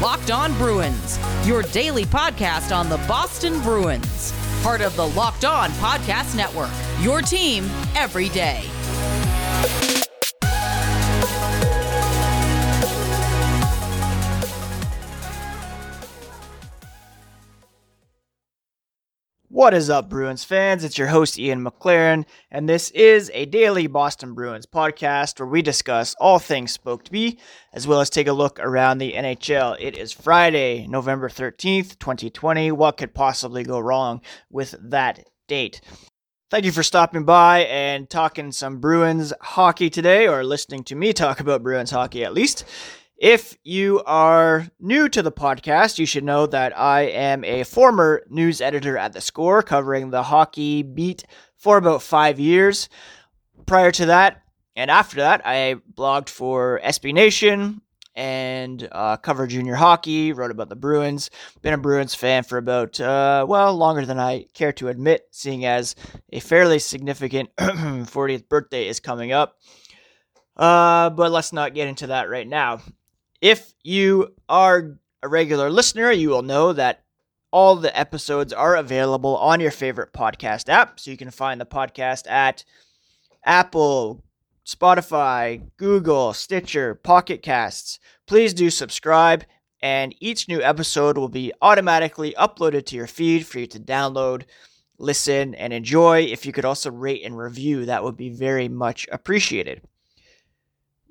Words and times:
Locked 0.00 0.30
On 0.30 0.52
Bruins, 0.54 1.18
your 1.44 1.62
daily 1.62 2.04
podcast 2.04 2.74
on 2.74 2.88
the 2.88 2.96
Boston 3.08 3.60
Bruins. 3.62 4.32
Part 4.62 4.80
of 4.80 4.96
the 4.96 5.06
Locked 5.08 5.44
On 5.44 5.70
Podcast 5.72 6.34
Network, 6.36 6.70
your 7.00 7.20
team 7.20 7.64
every 7.94 8.28
day. 8.30 8.64
What 19.62 19.74
is 19.74 19.90
up, 19.90 20.08
Bruins 20.08 20.42
fans? 20.42 20.82
It's 20.82 20.98
your 20.98 21.06
host, 21.06 21.38
Ian 21.38 21.64
McLaren, 21.64 22.24
and 22.50 22.68
this 22.68 22.90
is 22.90 23.30
a 23.32 23.46
daily 23.46 23.86
Boston 23.86 24.34
Bruins 24.34 24.66
podcast 24.66 25.38
where 25.38 25.46
we 25.46 25.62
discuss 25.62 26.16
all 26.18 26.40
things 26.40 26.72
Spoked 26.72 27.12
B, 27.12 27.38
as 27.72 27.86
well 27.86 28.00
as 28.00 28.10
take 28.10 28.26
a 28.26 28.32
look 28.32 28.58
around 28.58 28.98
the 28.98 29.12
NHL. 29.12 29.76
It 29.78 29.96
is 29.96 30.10
Friday, 30.10 30.88
November 30.88 31.28
13th, 31.28 31.96
2020. 32.00 32.72
What 32.72 32.96
could 32.96 33.14
possibly 33.14 33.62
go 33.62 33.78
wrong 33.78 34.20
with 34.50 34.74
that 34.80 35.30
date? 35.46 35.80
Thank 36.50 36.64
you 36.64 36.72
for 36.72 36.82
stopping 36.82 37.24
by 37.24 37.60
and 37.60 38.10
talking 38.10 38.50
some 38.50 38.80
Bruins 38.80 39.32
hockey 39.40 39.90
today, 39.90 40.26
or 40.26 40.42
listening 40.42 40.82
to 40.84 40.96
me 40.96 41.12
talk 41.12 41.38
about 41.38 41.62
Bruins 41.62 41.92
hockey 41.92 42.24
at 42.24 42.34
least. 42.34 42.64
If 43.16 43.56
you 43.62 44.02
are 44.04 44.66
new 44.80 45.08
to 45.08 45.22
the 45.22 45.30
podcast, 45.30 45.98
you 45.98 46.06
should 46.06 46.24
know 46.24 46.46
that 46.46 46.76
I 46.76 47.02
am 47.02 47.44
a 47.44 47.62
former 47.62 48.24
news 48.28 48.60
editor 48.60 48.98
at 48.98 49.12
The 49.12 49.20
Score, 49.20 49.62
covering 49.62 50.10
the 50.10 50.24
hockey 50.24 50.82
beat 50.82 51.24
for 51.56 51.76
about 51.76 52.02
five 52.02 52.40
years. 52.40 52.88
Prior 53.66 53.92
to 53.92 54.06
that, 54.06 54.42
and 54.74 54.90
after 54.90 55.18
that, 55.18 55.42
I 55.44 55.76
blogged 55.94 56.30
for 56.30 56.80
SB 56.82 57.14
Nation 57.14 57.82
and 58.14 58.88
uh, 58.92 59.16
covered 59.18 59.50
junior 59.50 59.74
hockey, 59.74 60.32
wrote 60.32 60.50
about 60.50 60.68
the 60.68 60.76
Bruins. 60.76 61.30
Been 61.62 61.74
a 61.74 61.78
Bruins 61.78 62.14
fan 62.14 62.42
for 62.42 62.58
about, 62.58 63.00
uh, 63.00 63.46
well, 63.48 63.74
longer 63.74 64.04
than 64.04 64.18
I 64.18 64.46
care 64.52 64.72
to 64.74 64.88
admit, 64.88 65.28
seeing 65.30 65.64
as 65.64 65.94
a 66.32 66.40
fairly 66.40 66.78
significant 66.78 67.54
40th 67.56 68.48
birthday 68.48 68.88
is 68.88 69.00
coming 69.00 69.32
up. 69.32 69.58
Uh, 70.56 71.08
but 71.10 71.30
let's 71.32 71.52
not 71.52 71.74
get 71.74 71.88
into 71.88 72.08
that 72.08 72.28
right 72.28 72.46
now. 72.46 72.80
If 73.42 73.74
you 73.82 74.36
are 74.48 74.96
a 75.20 75.28
regular 75.28 75.68
listener, 75.68 76.12
you 76.12 76.28
will 76.30 76.42
know 76.42 76.72
that 76.72 77.02
all 77.50 77.74
the 77.74 77.98
episodes 77.98 78.52
are 78.52 78.76
available 78.76 79.36
on 79.36 79.58
your 79.58 79.72
favorite 79.72 80.12
podcast 80.12 80.68
app. 80.68 81.00
So 81.00 81.10
you 81.10 81.16
can 81.16 81.32
find 81.32 81.60
the 81.60 81.66
podcast 81.66 82.30
at 82.30 82.64
Apple, 83.44 84.22
Spotify, 84.64 85.60
Google, 85.76 86.32
Stitcher, 86.32 86.94
Pocket 86.94 87.42
Casts. 87.42 87.98
Please 88.28 88.54
do 88.54 88.70
subscribe, 88.70 89.44
and 89.82 90.14
each 90.20 90.48
new 90.48 90.62
episode 90.62 91.18
will 91.18 91.28
be 91.28 91.52
automatically 91.60 92.36
uploaded 92.38 92.86
to 92.86 92.96
your 92.96 93.08
feed 93.08 93.44
for 93.44 93.58
you 93.58 93.66
to 93.66 93.80
download, 93.80 94.44
listen, 94.98 95.56
and 95.56 95.72
enjoy. 95.72 96.20
If 96.20 96.46
you 96.46 96.52
could 96.52 96.64
also 96.64 96.92
rate 96.92 97.24
and 97.24 97.36
review, 97.36 97.86
that 97.86 98.04
would 98.04 98.16
be 98.16 98.30
very 98.30 98.68
much 98.68 99.08
appreciated. 99.10 99.82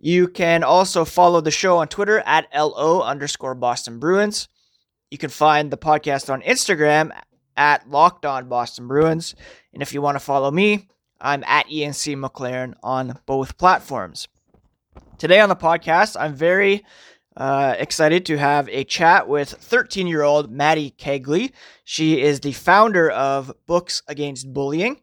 You 0.03 0.27
can 0.29 0.63
also 0.63 1.05
follow 1.05 1.41
the 1.41 1.51
show 1.51 1.77
on 1.77 1.87
Twitter 1.87 2.23
at 2.25 2.47
LO 2.55 3.03
underscore 3.03 3.53
Boston 3.53 3.99
Bruins. 3.99 4.47
You 5.11 5.19
can 5.19 5.29
find 5.29 5.69
the 5.69 5.77
podcast 5.77 6.33
on 6.33 6.41
Instagram 6.41 7.11
at 7.55 7.87
Locked 7.87 8.25
On 8.25 8.49
Boston 8.49 8.87
Bruins. 8.87 9.35
And 9.73 9.83
if 9.83 9.93
you 9.93 10.01
want 10.01 10.15
to 10.15 10.19
follow 10.19 10.49
me, 10.49 10.87
I'm 11.19 11.43
at 11.43 11.67
ENC 11.67 12.17
McLaren 12.17 12.73
on 12.81 13.19
both 13.27 13.59
platforms. 13.59 14.27
Today 15.19 15.39
on 15.39 15.49
the 15.49 15.55
podcast, 15.55 16.19
I'm 16.19 16.33
very 16.33 16.83
uh, 17.37 17.75
excited 17.77 18.25
to 18.25 18.39
have 18.39 18.67
a 18.69 18.83
chat 18.83 19.27
with 19.27 19.49
13 19.49 20.07
year 20.07 20.23
old 20.23 20.51
Maddie 20.51 20.95
Kegley. 20.97 21.51
She 21.83 22.19
is 22.19 22.39
the 22.39 22.53
founder 22.53 23.11
of 23.11 23.53
Books 23.67 24.01
Against 24.07 24.51
Bullying, 24.51 24.99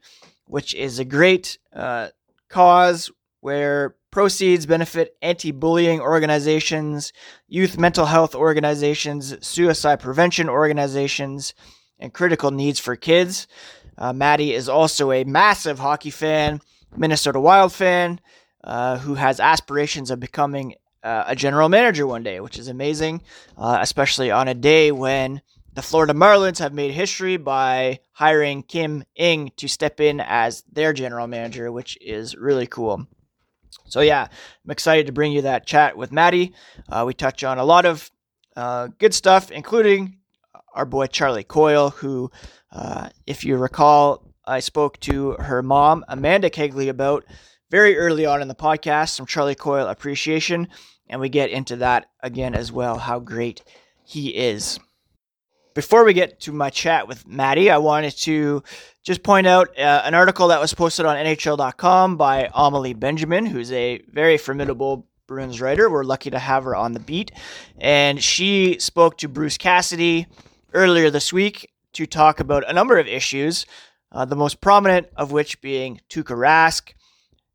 which 0.46 0.74
is 0.74 0.98
a 0.98 1.04
great 1.04 1.56
uh, 1.72 2.08
cause 2.48 3.12
where 3.40 3.96
proceeds 4.10 4.66
benefit 4.66 5.16
anti 5.22 5.50
bullying 5.50 6.00
organizations, 6.00 7.12
youth 7.46 7.78
mental 7.78 8.06
health 8.06 8.34
organizations, 8.34 9.46
suicide 9.46 10.00
prevention 10.00 10.48
organizations, 10.48 11.54
and 11.98 12.12
critical 12.12 12.50
needs 12.50 12.78
for 12.78 12.96
kids. 12.96 13.46
Uh, 13.96 14.12
Maddie 14.12 14.54
is 14.54 14.68
also 14.68 15.10
a 15.12 15.24
massive 15.24 15.78
hockey 15.78 16.10
fan, 16.10 16.60
Minnesota 16.96 17.40
Wild 17.40 17.72
fan, 17.72 18.20
uh, 18.64 18.98
who 18.98 19.14
has 19.14 19.40
aspirations 19.40 20.10
of 20.10 20.20
becoming 20.20 20.74
uh, 21.02 21.24
a 21.26 21.36
general 21.36 21.68
manager 21.68 22.06
one 22.06 22.22
day, 22.22 22.40
which 22.40 22.58
is 22.58 22.68
amazing, 22.68 23.22
uh, 23.56 23.78
especially 23.80 24.30
on 24.30 24.48
a 24.48 24.54
day 24.54 24.92
when 24.92 25.42
the 25.74 25.82
Florida 25.82 26.12
Marlins 26.12 26.58
have 26.58 26.72
made 26.72 26.92
history 26.92 27.36
by 27.36 28.00
hiring 28.12 28.62
Kim 28.62 29.04
Ng 29.16 29.52
to 29.56 29.68
step 29.68 30.00
in 30.00 30.20
as 30.20 30.64
their 30.72 30.92
general 30.92 31.26
manager, 31.26 31.70
which 31.70 31.96
is 32.00 32.36
really 32.36 32.66
cool. 32.66 33.06
So 33.88 34.00
yeah, 34.00 34.28
I'm 34.64 34.70
excited 34.70 35.06
to 35.06 35.12
bring 35.12 35.32
you 35.32 35.42
that 35.42 35.66
chat 35.66 35.96
with 35.96 36.12
Maddie. 36.12 36.52
Uh, 36.88 37.04
we 37.06 37.14
touch 37.14 37.44
on 37.44 37.58
a 37.58 37.64
lot 37.64 37.86
of 37.86 38.10
uh, 38.56 38.88
good 38.98 39.14
stuff, 39.14 39.50
including 39.50 40.18
our 40.74 40.84
boy 40.84 41.06
Charlie 41.06 41.44
Coyle, 41.44 41.90
who, 41.90 42.30
uh, 42.72 43.08
if 43.26 43.44
you 43.44 43.56
recall, 43.56 44.24
I 44.44 44.60
spoke 44.60 44.98
to 45.00 45.32
her 45.32 45.62
mom, 45.62 46.04
Amanda 46.08 46.50
Kegley, 46.50 46.88
about 46.88 47.24
very 47.70 47.98
early 47.98 48.24
on 48.26 48.42
in 48.42 48.48
the 48.48 48.54
podcast, 48.54 49.10
some 49.10 49.26
Charlie 49.26 49.54
Coyle 49.54 49.88
appreciation, 49.88 50.68
and 51.08 51.20
we 51.20 51.28
get 51.28 51.50
into 51.50 51.76
that 51.76 52.06
again 52.22 52.54
as 52.54 52.72
well, 52.72 52.98
how 52.98 53.18
great 53.18 53.62
he 54.04 54.28
is. 54.28 54.78
Before 55.78 56.02
we 56.02 56.12
get 56.12 56.40
to 56.40 56.50
my 56.50 56.70
chat 56.70 57.06
with 57.06 57.24
Maddie, 57.24 57.70
I 57.70 57.78
wanted 57.78 58.10
to 58.22 58.64
just 59.04 59.22
point 59.22 59.46
out 59.46 59.78
uh, 59.78 60.02
an 60.04 60.12
article 60.12 60.48
that 60.48 60.60
was 60.60 60.74
posted 60.74 61.06
on 61.06 61.14
NHL.com 61.16 62.16
by 62.16 62.50
Amalie 62.52 62.94
Benjamin, 62.94 63.46
who's 63.46 63.70
a 63.70 64.02
very 64.10 64.38
formidable 64.38 65.06
Bruins 65.28 65.60
writer. 65.60 65.88
We're 65.88 66.02
lucky 66.02 66.30
to 66.30 66.38
have 66.40 66.64
her 66.64 66.74
on 66.74 66.94
the 66.94 66.98
beat. 66.98 67.30
And 67.80 68.20
she 68.20 68.80
spoke 68.80 69.18
to 69.18 69.28
Bruce 69.28 69.56
Cassidy 69.56 70.26
earlier 70.74 71.10
this 71.10 71.32
week 71.32 71.70
to 71.92 72.06
talk 72.06 72.40
about 72.40 72.68
a 72.68 72.72
number 72.72 72.98
of 72.98 73.06
issues, 73.06 73.64
uh, 74.10 74.24
the 74.24 74.34
most 74.34 74.60
prominent 74.60 75.06
of 75.14 75.30
which 75.30 75.60
being 75.60 76.00
Tuukka 76.10 76.36
Rask. 76.36 76.92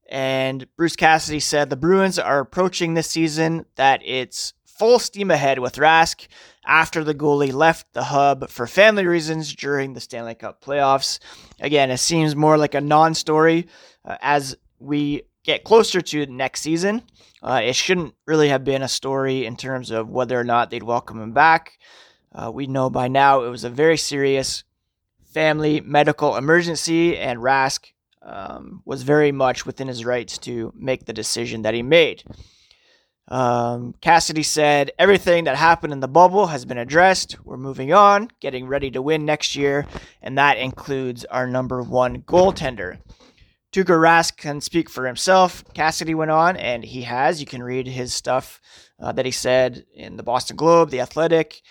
And 0.08 0.66
Bruce 0.78 0.96
Cassidy 0.96 1.42
said 1.42 1.70
the 1.70 1.76
Bruins 1.76 2.18
are 2.18 2.40
approaching 2.40 2.94
this 2.94 3.10
season 3.10 3.66
that 3.76 4.00
it's 4.06 4.54
full 4.64 4.98
steam 4.98 5.30
ahead 5.30 5.60
with 5.60 5.76
Rask 5.76 6.26
after 6.66 7.04
the 7.04 7.16
goalie 7.16 7.54
left 7.54 7.92
the 7.94 8.06
hub 8.06 8.50
for 8.50 8.68
family 8.68 9.06
reasons 9.06 9.54
during 9.54 9.94
the 9.94 10.00
Stanley 10.00 10.36
Cup 10.36 10.64
playoffs. 10.64 11.20
Again, 11.60 11.92
it 11.92 11.98
seems 11.98 12.36
more 12.36 12.58
like 12.58 12.74
a 12.74 12.82
non 12.82 13.14
story 13.14 13.68
uh, 14.06 14.18
as 14.22 14.56
we 14.80 15.24
get 15.44 15.64
closer 15.64 16.02
to 16.02 16.26
next 16.26 16.62
season. 16.62 17.04
Uh, 17.42 17.62
it 17.64 17.76
shouldn't 17.76 18.16
really 18.26 18.50
have 18.50 18.64
been 18.64 18.82
a 18.82 18.88
story 18.88 19.46
in 19.46 19.58
terms 19.58 19.92
of 19.92 20.10
whether 20.10 20.40
or 20.40 20.44
not 20.44 20.72
they'd 20.72 20.84
welcome 20.84 21.22
him 21.22 21.34
back. 21.34 21.78
Uh, 22.34 22.50
we 22.52 22.66
know 22.68 22.90
by 22.90 23.08
now 23.08 23.44
it 23.44 23.50
was 23.50 23.64
a 23.64 23.70
very 23.70 23.98
serious 23.98 24.64
family 25.34 25.82
medical 25.82 26.38
emergency, 26.38 27.18
and 27.18 27.40
Rask 27.40 27.92
um, 28.22 28.82
was 28.86 29.04
very 29.04 29.32
much 29.32 29.66
within 29.66 29.88
his 29.88 30.06
rights 30.06 30.38
to 30.40 30.74
make 30.76 31.06
the 31.06 31.14
decision 31.14 31.64
that 31.64 31.74
he 31.74 31.84
made. 31.84 32.24
Um, 33.28 33.94
Cassidy 34.02 34.44
said, 34.44 34.92
Everything 35.00 35.46
that 35.46 35.56
happened 35.56 35.94
in 35.94 36.02
the 36.02 36.08
bubble 36.08 36.48
has 36.48 36.66
been 36.66 36.78
addressed. 36.78 37.38
We're 37.44 37.58
moving 37.58 37.94
on, 37.94 38.30
getting 38.40 38.68
ready 38.68 38.92
to 38.92 39.02
win 39.02 39.26
next 39.26 39.56
year, 39.56 39.88
and 40.22 40.38
that 40.38 40.58
includes 40.58 41.26
our 41.26 41.48
number 41.48 41.82
one 41.82 42.22
goaltender. 42.22 43.00
Tuukka 43.74 44.00
Rask 44.00 44.38
can 44.38 44.62
speak 44.62 44.88
for 44.88 45.08
himself, 45.08 45.64
Cassidy 45.74 46.14
went 46.14 46.30
on, 46.30 46.58
and 46.58 46.84
he 46.84 47.02
has. 47.02 47.40
You 47.40 47.48
can 47.48 47.64
read 47.64 47.88
his 47.88 48.14
stuff 48.14 48.62
uh, 49.00 49.12
that 49.14 49.26
he 49.26 49.32
said 49.32 49.86
in 49.96 50.16
the 50.16 50.22
Boston 50.22 50.56
Globe, 50.56 50.92
The 50.92 51.02
Athletic. 51.02 51.62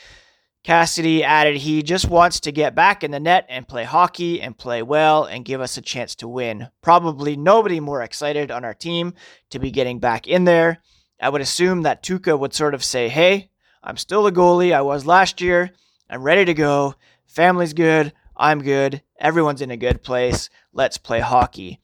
Cassidy 0.65 1.23
added 1.23 1.57
he 1.57 1.83
just 1.83 2.09
wants 2.09 2.41
to 2.41 2.53
get 2.53 2.75
back 2.75 3.05
in 3.05 3.11
the 3.11 3.21
net 3.21 3.47
and 3.49 3.67
play 3.69 3.85
hockey 3.85 4.41
and 4.41 4.57
play 4.57 4.83
well 4.83 5.25
and 5.25 5.45
give 5.45 5.61
us 5.61 5.77
a 5.77 5.83
chance 5.83 6.15
to 6.17 6.29
win. 6.29 6.69
Probably 6.83 7.37
nobody 7.37 7.79
more 7.79 8.03
excited 8.03 8.51
on 8.51 8.65
our 8.65 8.75
team 8.75 9.15
to 9.51 9.59
be 9.59 9.71
getting 9.71 10.01
back 10.01 10.27
in 10.27 10.45
there. 10.45 10.81
I 11.23 11.29
would 11.29 11.41
assume 11.41 11.83
that 11.83 12.03
Tuukka 12.03 12.37
would 12.37 12.53
sort 12.53 12.75
of 12.75 12.83
say, 12.83 13.09
Hey, 13.09 13.49
I'm 13.83 13.97
still 13.97 14.25
the 14.25 14.33
goalie 14.33 14.75
I 14.75 14.83
was 14.83 15.07
last 15.07 15.41
year. 15.41 15.71
I'm 16.11 16.23
ready 16.23 16.45
to 16.45 16.53
go. 16.53 16.97
Family's 17.27 17.73
good. 17.73 18.13
I'm 18.37 18.61
good. 18.61 19.03
Everyone's 19.21 19.63
in 19.63 19.71
a 19.71 19.77
good 19.77 20.03
place. 20.03 20.51
Let's 20.73 20.99
play 20.99 21.21
hockey. 21.21 21.81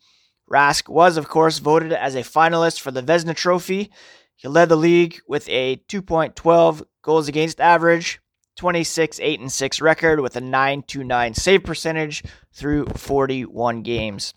Rask 0.51 0.89
was, 0.89 1.17
of 1.17 1.29
course, 1.29 1.59
voted 1.59 1.93
as 1.93 2.17
a 2.17 2.23
finalist 2.23 2.81
for 2.81 2.91
the 2.91 3.03
Vezina 3.03 3.35
Trophy. 3.35 3.93
He 4.35 4.49
led 4.49 4.69
the 4.71 4.77
league 4.77 5.21
with 5.29 5.49
a 5.49 5.77
2.12 5.89 6.83
goals 7.03 7.29
against 7.29 7.61
average, 7.61 8.21
26 8.57 9.21
8 9.21 9.41
and 9.41 9.53
6 9.53 9.81
record 9.81 10.21
with 10.21 10.35
a 10.37 10.41
929 10.41 11.35
save 11.35 11.63
percentage 11.63 12.25
through 12.53 12.87
41 12.87 13.83
games. 13.83 14.35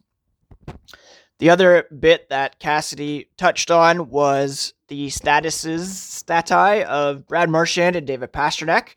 The 1.41 1.49
other 1.49 1.87
bit 1.99 2.29
that 2.29 2.59
Cassidy 2.59 3.27
touched 3.35 3.71
on 3.71 4.11
was 4.11 4.75
the 4.89 5.07
statuses 5.07 5.87
stati 5.87 6.83
of 6.83 7.25
Brad 7.25 7.49
Marchand 7.49 7.95
and 7.95 8.05
David 8.05 8.31
Pastrnak, 8.31 8.89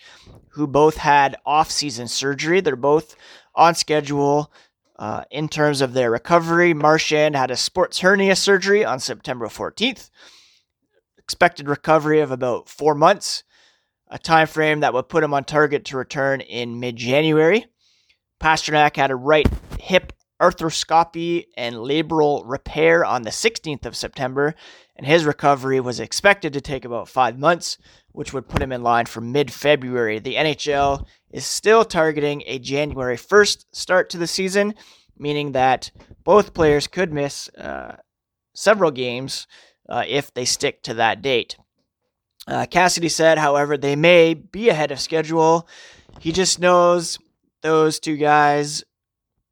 who 0.51 0.67
both 0.67 0.99
had 0.99 1.37
off-season 1.47 2.07
surgery. 2.07 2.61
They're 2.61 2.77
both 2.77 3.17
on 3.55 3.75
schedule 3.75 4.53
uh, 4.99 5.25
in 5.31 5.49
terms 5.49 5.81
of 5.81 5.95
their 5.95 6.11
recovery. 6.11 6.75
Marchand 6.75 7.35
had 7.35 7.51
a 7.51 7.57
sports 7.57 8.01
hernia 8.01 8.37
surgery 8.37 8.85
on 8.85 9.01
September 9.01 9.47
14th. 9.47 10.11
Expected 11.17 11.67
recovery 11.67 12.21
of 12.21 12.31
about 12.31 12.69
four 12.69 12.95
months, 12.95 13.43
a 14.09 14.19
time 14.19 14.49
frame 14.49 14.81
that 14.81 14.93
would 14.93 15.09
put 15.09 15.25
him 15.25 15.33
on 15.33 15.45
target 15.45 15.87
to 15.87 15.97
return 15.97 16.43
in 16.43 16.79
mid-January. 16.79 17.65
Pastrnak 18.39 18.97
had 18.97 19.11
a 19.11 19.17
right 19.17 19.49
hip 19.81 20.13
arthroscopy 20.41 21.47
and 21.57 21.77
labral 21.77 22.43
repair 22.45 23.05
on 23.05 23.23
the 23.23 23.31
16th 23.31 23.87
of 23.87 23.97
September, 23.97 24.55
and 24.97 25.07
his 25.07 25.25
recovery 25.25 25.81
was 25.81 26.01
expected 26.01 26.53
to 26.53 26.61
take 26.61 26.85
about 26.85 27.09
five 27.09 27.39
months, 27.39 27.79
which 28.13 28.33
would 28.33 28.49
put 28.49 28.63
him 28.63 28.73
in 28.73 28.83
line 28.83 29.07
for 29.07 29.21
mid 29.21 29.53
February. 29.53 30.19
The 30.19 30.35
NHL 30.35 31.07
is 31.31 31.47
still 31.47 31.85
targeting 31.85 32.43
a 32.47 32.59
January 32.59 33.17
1st 33.17 33.67
start 33.73 34.11
to 34.11 34.19
the 34.19 34.27
season, 34.27 34.75
meaning 35.19 35.53
that 35.53 35.91
both 36.25 36.55
players 36.55 36.87
could 36.87 37.13
miss 37.13 37.49
uh, 37.57 37.97
several 38.55 38.91
games 38.91 39.47
uh, 39.89 40.05
if 40.07 40.33
they 40.33 40.45
stick 40.45 40.83
to 40.83 40.95
that 40.95 41.23
date. 41.23 41.57
Uh, 42.47 42.67
Cassidy 42.67 43.09
said, 43.09 43.39
however, 43.39 43.77
they 43.77 43.97
may 43.97 44.35
be 44.35 44.69
ahead 44.69 44.91
of 44.91 45.01
schedule. 45.01 45.67
He 46.21 46.31
just 46.31 46.61
knows 46.61 47.19
those 47.63 47.99
two 47.99 48.17
guys 48.17 48.85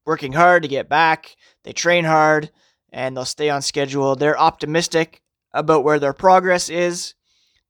working 0.04 0.32
hard 0.32 0.62
to 0.62 0.68
get 0.68 0.88
back. 0.88 1.36
They 1.64 1.72
train 1.72 2.04
hard 2.04 2.50
and 2.92 3.16
they'll 3.16 3.24
stay 3.24 3.50
on 3.50 3.62
schedule. 3.62 4.16
They're 4.16 4.38
optimistic 4.38 5.22
about 5.52 5.84
where 5.84 5.98
their 5.98 6.12
progress 6.12 6.68
is. 6.68 7.14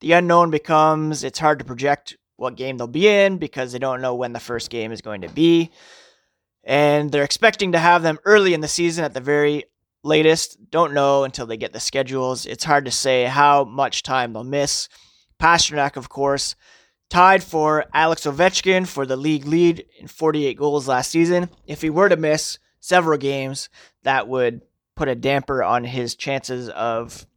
The 0.01 0.13
unknown 0.13 0.51
becomes 0.51 1.23
it's 1.23 1.39
hard 1.39 1.59
to 1.59 1.65
project 1.65 2.17
what 2.35 2.55
game 2.55 2.77
they'll 2.77 2.87
be 2.87 3.07
in 3.07 3.37
because 3.37 3.71
they 3.71 3.79
don't 3.79 4.01
know 4.01 4.15
when 4.15 4.33
the 4.33 4.39
first 4.39 4.69
game 4.69 4.91
is 4.91 5.01
going 5.01 5.21
to 5.21 5.29
be. 5.29 5.71
And 6.63 7.11
they're 7.11 7.23
expecting 7.23 7.73
to 7.73 7.79
have 7.79 8.03
them 8.03 8.19
early 8.25 8.53
in 8.53 8.61
the 8.61 8.67
season 8.67 9.05
at 9.05 9.13
the 9.13 9.21
very 9.21 9.65
latest. 10.03 10.57
Don't 10.69 10.93
know 10.93 11.23
until 11.23 11.45
they 11.45 11.57
get 11.57 11.73
the 11.73 11.79
schedules. 11.79 12.45
It's 12.45 12.63
hard 12.63 12.85
to 12.85 12.91
say 12.91 13.25
how 13.25 13.63
much 13.63 14.03
time 14.03 14.33
they'll 14.33 14.43
miss. 14.43 14.89
Pastrnak, 15.39 15.97
of 15.97 16.09
course, 16.09 16.55
tied 17.13 17.43
for 17.43 17.85
Alex 17.93 18.23
Ovechkin 18.23 18.87
for 18.87 19.05
the 19.05 19.15
league 19.15 19.45
lead 19.45 19.85
in 19.99 20.07
48 20.07 20.57
goals 20.57 20.87
last 20.87 21.11
season. 21.11 21.47
If 21.67 21.83
he 21.83 21.91
were 21.91 22.09
to 22.09 22.17
miss 22.17 22.57
several 22.79 23.19
games, 23.19 23.69
that 24.01 24.27
would 24.27 24.61
put 24.95 25.07
a 25.07 25.13
damper 25.13 25.63
on 25.63 25.83
his 25.83 26.15
chances 26.15 26.69
of 26.69 27.27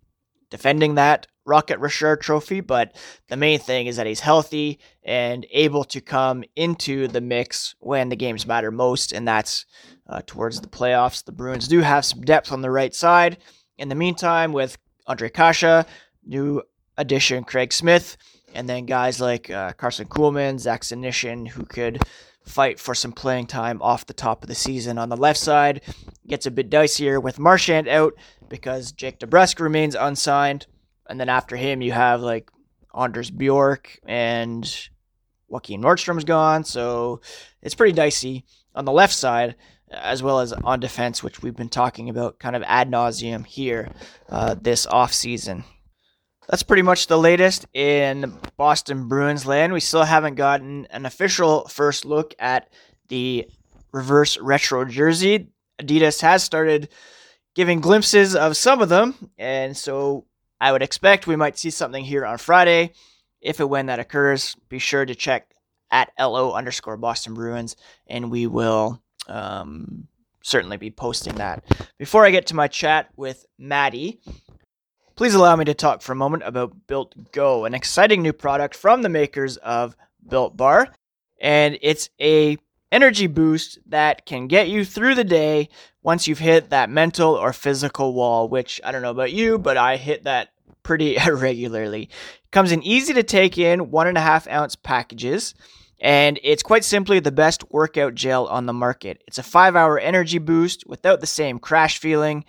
defending 0.49 0.94
that 0.94 1.26
Rocket 1.44 1.78
Richard 1.78 2.23
trophy. 2.23 2.62
But 2.62 2.96
the 3.28 3.37
main 3.37 3.58
thing 3.58 3.87
is 3.87 3.96
that 3.96 4.06
he's 4.06 4.20
healthy 4.20 4.78
and 5.02 5.46
able 5.50 5.84
to 5.84 6.00
come 6.00 6.43
into 6.56 7.06
the 7.06 7.20
mix 7.20 7.75
when 7.79 8.08
the 8.08 8.17
games 8.17 8.46
matter 8.46 8.70
most, 8.70 9.12
and 9.12 9.29
that's 9.29 9.67
uh, 10.08 10.22
towards 10.26 10.62
the 10.62 10.69
playoffs. 10.69 11.22
The 11.22 11.32
Bruins 11.32 11.69
do 11.69 11.81
have 11.81 12.06
some 12.06 12.22
depth 12.22 12.50
on 12.50 12.62
the 12.62 12.70
right 12.70 12.94
side. 12.94 13.37
In 13.76 13.90
the 13.90 13.94
meantime, 13.94 14.55
with 14.55 14.79
Ondrej 15.06 15.34
Kase, 15.34 15.84
new 16.25 16.62
addition 16.96 17.44
Craig 17.44 17.75
Smith, 17.75 18.17
and 18.56 18.69
then 18.69 18.87
guys 18.87 19.20
like 19.20 19.50
uh, 19.50 19.75
Karson 19.75 20.08
Kuhlman, 20.08 20.58
Zach 20.58 20.81
Senyshyn, 20.81 21.49
who 21.49 21.64
could 21.64 22.03
fight 22.43 22.81
for 22.81 22.94
some 22.94 23.12
playing 23.12 23.47
time 23.47 23.82
off 23.82 24.06
the 24.06 24.14
top 24.14 24.43
of 24.43 24.49
the 24.49 24.55
season. 24.55 24.99
On 24.99 25.11
the 25.11 25.17
left 25.17 25.38
side, 25.38 25.82
gets 26.26 26.47
a 26.47 26.50
bit 26.50 26.70
dicier 26.70 27.23
with 27.23 27.38
Marchand 27.38 27.87
out 27.87 28.14
because 28.49 28.93
Jake 28.93 29.19
DeBrusk 29.19 29.61
remains 29.61 29.94
unsigned, 29.94 30.67
and 31.08 31.20
then 31.20 31.29
after 31.29 31.56
him 31.56 31.82
you 31.82 31.93
have 31.93 32.23
like 32.23 32.50
Anders 32.99 33.31
Bjork 33.31 34.00
and 34.06 34.64
Joakim 35.53 35.81
Nordstrom's 35.81 36.25
gone, 36.25 36.64
so 36.64 37.20
it's 37.62 37.75
pretty 37.75 37.93
dicey 37.93 38.47
on 38.75 38.87
the 38.87 38.93
left 38.93 39.14
side 39.14 39.55
as 39.93 40.20
well 40.23 40.41
as 40.41 40.53
on 40.53 40.81
defense, 40.81 41.23
which 41.23 41.43
we've 41.43 41.55
been 41.55 41.69
talking 41.69 42.08
about 42.08 42.41
kind 42.41 42.56
of 42.56 42.62
ad 42.67 42.91
nauseum 42.91 43.47
here 43.47 43.93
uh, 44.31 44.56
this 44.61 44.85
off 44.87 45.12
season 45.12 45.62
that's 46.48 46.62
pretty 46.62 46.82
much 46.82 47.06
the 47.06 47.19
latest 47.19 47.66
in 47.75 48.37
Boston 48.56 49.08
Bruins 49.08 49.46
land. 49.46 49.72
We 49.72 49.81
still 49.81 50.04
haven't 50.04 50.37
gotten 50.37 50.87
an 50.90 51.06
official 51.06 51.66
first 51.69 52.04
look 52.04 52.34
at 52.38 52.69
the 53.08 53.48
reverse 53.93 54.38
retro 54.38 54.84
jersey. 54.84 55.48
Adidas 55.81 56.20
has 56.20 56.43
started 56.43 56.88
giving 57.54 57.81
glimpses 57.81 58.37
of 58.37 58.56
some 58.56 58.81
of 58.81 58.88
them, 58.88 59.31
and 59.38 59.76
so 59.76 60.26
I 60.60 60.72
would 60.72 60.82
expect 60.82 61.26
we 61.26 61.37
might 61.37 61.58
see 61.58 61.70
something 61.70 62.04
here 62.04 62.25
on 62.25 62.38
Friday. 62.38 62.93
If 63.40 63.60
and 63.60 63.70
when 63.70 63.87
that 63.87 63.98
occurs, 63.98 64.56
be 64.69 64.78
sure 64.78 65.04
to 65.04 65.14
check 65.14 65.52
at 65.90 66.12
LO 66.19 66.52
underscore 66.52 66.96
Boston 66.96 67.34
Bruins, 67.34 67.76
and 68.06 68.31
we 68.31 68.46
will 68.46 69.02
um, 69.28 70.08
certainly 70.43 70.76
be 70.76 70.90
posting 70.90 71.34
that. 71.37 71.64
Before 71.98 72.25
I 72.25 72.31
get 72.31 72.46
to 72.48 72.56
my 72.56 72.69
chat 72.69 73.10
with 73.16 73.44
Maddie, 73.58 74.20
Please 75.16 75.34
allow 75.34 75.56
me 75.56 75.64
to 75.64 75.72
talk 75.72 76.02
for 76.02 76.12
a 76.12 76.16
moment 76.16 76.42
about 76.44 76.86
Built 76.86 77.32
Go, 77.32 77.64
an 77.64 77.72
exciting 77.72 78.20
new 78.20 78.34
product 78.34 78.76
from 78.76 79.00
the 79.00 79.08
makers 79.08 79.56
of 79.56 79.96
Built 80.28 80.58
Bar. 80.58 80.88
And 81.40 81.78
it's 81.80 82.10
a 82.20 82.58
energy 82.92 83.26
boost 83.26 83.78
that 83.86 84.26
can 84.26 84.46
get 84.46 84.68
you 84.68 84.84
through 84.84 85.14
the 85.14 85.24
day 85.24 85.70
once 86.02 86.28
you've 86.28 86.38
hit 86.38 86.68
that 86.68 86.90
mental 86.90 87.32
or 87.32 87.54
physical 87.54 88.12
wall, 88.12 88.46
which 88.46 88.78
I 88.84 88.92
don't 88.92 89.00
know 89.00 89.10
about 89.10 89.32
you, 89.32 89.58
but 89.58 89.78
I 89.78 89.96
hit 89.96 90.24
that 90.24 90.50
pretty 90.82 91.16
regularly. 91.30 92.10
Comes 92.50 92.70
in 92.70 92.82
easy 92.82 93.14
to 93.14 93.22
take 93.22 93.56
in 93.56 93.90
one 93.90 94.08
and 94.08 94.19
a 94.19 94.20
half 94.20 94.46
ounce 94.48 94.76
packages, 94.76 95.54
and 95.98 96.38
it's 96.42 96.62
quite 96.62 96.84
simply 96.84 97.20
the 97.20 97.32
best 97.32 97.64
workout 97.72 98.14
gel 98.14 98.46
on 98.48 98.66
the 98.66 98.74
market. 98.74 99.22
It's 99.26 99.38
a 99.38 99.42
five 99.42 99.76
hour 99.76 99.98
energy 99.98 100.38
boost 100.38 100.86
without 100.86 101.20
the 101.22 101.26
same 101.26 101.58
crash 101.58 101.96
feeling. 101.96 102.44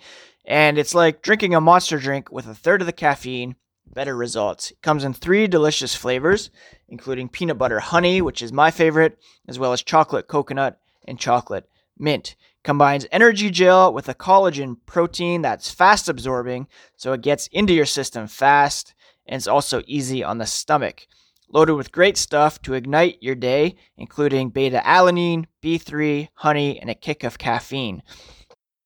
And 0.48 0.78
it's 0.78 0.94
like 0.94 1.20
drinking 1.20 1.54
a 1.54 1.60
monster 1.60 1.98
drink 1.98 2.32
with 2.32 2.46
a 2.46 2.54
third 2.54 2.80
of 2.80 2.86
the 2.86 2.92
caffeine, 2.92 3.54
better 3.86 4.16
results. 4.16 4.70
It 4.70 4.80
comes 4.80 5.04
in 5.04 5.12
three 5.12 5.46
delicious 5.46 5.94
flavors, 5.94 6.50
including 6.88 7.28
peanut 7.28 7.58
butter 7.58 7.80
honey, 7.80 8.22
which 8.22 8.40
is 8.40 8.50
my 8.50 8.70
favorite, 8.70 9.18
as 9.46 9.58
well 9.58 9.74
as 9.74 9.82
chocolate 9.82 10.26
coconut 10.26 10.80
and 11.06 11.20
chocolate 11.20 11.68
mint. 11.98 12.34
Combines 12.64 13.06
energy 13.12 13.50
gel 13.50 13.92
with 13.92 14.08
a 14.08 14.14
collagen 14.14 14.76
protein 14.86 15.42
that's 15.42 15.70
fast 15.70 16.08
absorbing, 16.08 16.66
so 16.96 17.12
it 17.12 17.20
gets 17.20 17.48
into 17.48 17.74
your 17.74 17.84
system 17.84 18.26
fast, 18.26 18.94
and 19.26 19.36
it's 19.36 19.46
also 19.46 19.82
easy 19.86 20.24
on 20.24 20.38
the 20.38 20.46
stomach. 20.46 21.06
Loaded 21.50 21.74
with 21.74 21.92
great 21.92 22.16
stuff 22.16 22.60
to 22.62 22.72
ignite 22.72 23.22
your 23.22 23.34
day, 23.34 23.76
including 23.98 24.48
beta 24.48 24.80
alanine, 24.82 25.44
B3, 25.62 26.28
honey, 26.36 26.80
and 26.80 26.88
a 26.88 26.94
kick 26.94 27.22
of 27.22 27.36
caffeine. 27.36 28.02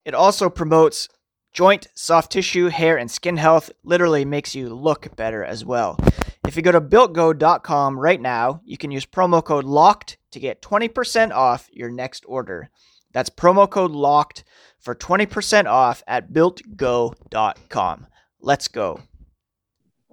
It 0.04 0.14
also 0.14 0.50
promotes 0.50 1.08
Joint, 1.52 1.88
soft 1.94 2.32
tissue, 2.32 2.68
hair, 2.68 2.96
and 2.96 3.10
skin 3.10 3.36
health 3.36 3.70
literally 3.84 4.24
makes 4.24 4.54
you 4.54 4.74
look 4.74 5.14
better 5.16 5.44
as 5.44 5.66
well. 5.66 5.98
If 6.46 6.56
you 6.56 6.62
go 6.62 6.72
to 6.72 6.80
builtgo.com 6.80 7.98
right 7.98 8.20
now, 8.20 8.62
you 8.64 8.78
can 8.78 8.90
use 8.90 9.04
promo 9.04 9.44
code 9.44 9.64
LOCKED 9.64 10.16
to 10.30 10.40
get 10.40 10.62
20% 10.62 11.30
off 11.30 11.68
your 11.70 11.90
next 11.90 12.24
order. 12.26 12.70
That's 13.12 13.28
promo 13.28 13.68
code 13.68 13.92
LOCKED 13.92 14.44
for 14.78 14.94
20% 14.94 15.66
off 15.66 16.02
at 16.06 16.32
builtgo.com. 16.32 18.06
Let's 18.40 18.68
go. 18.68 19.00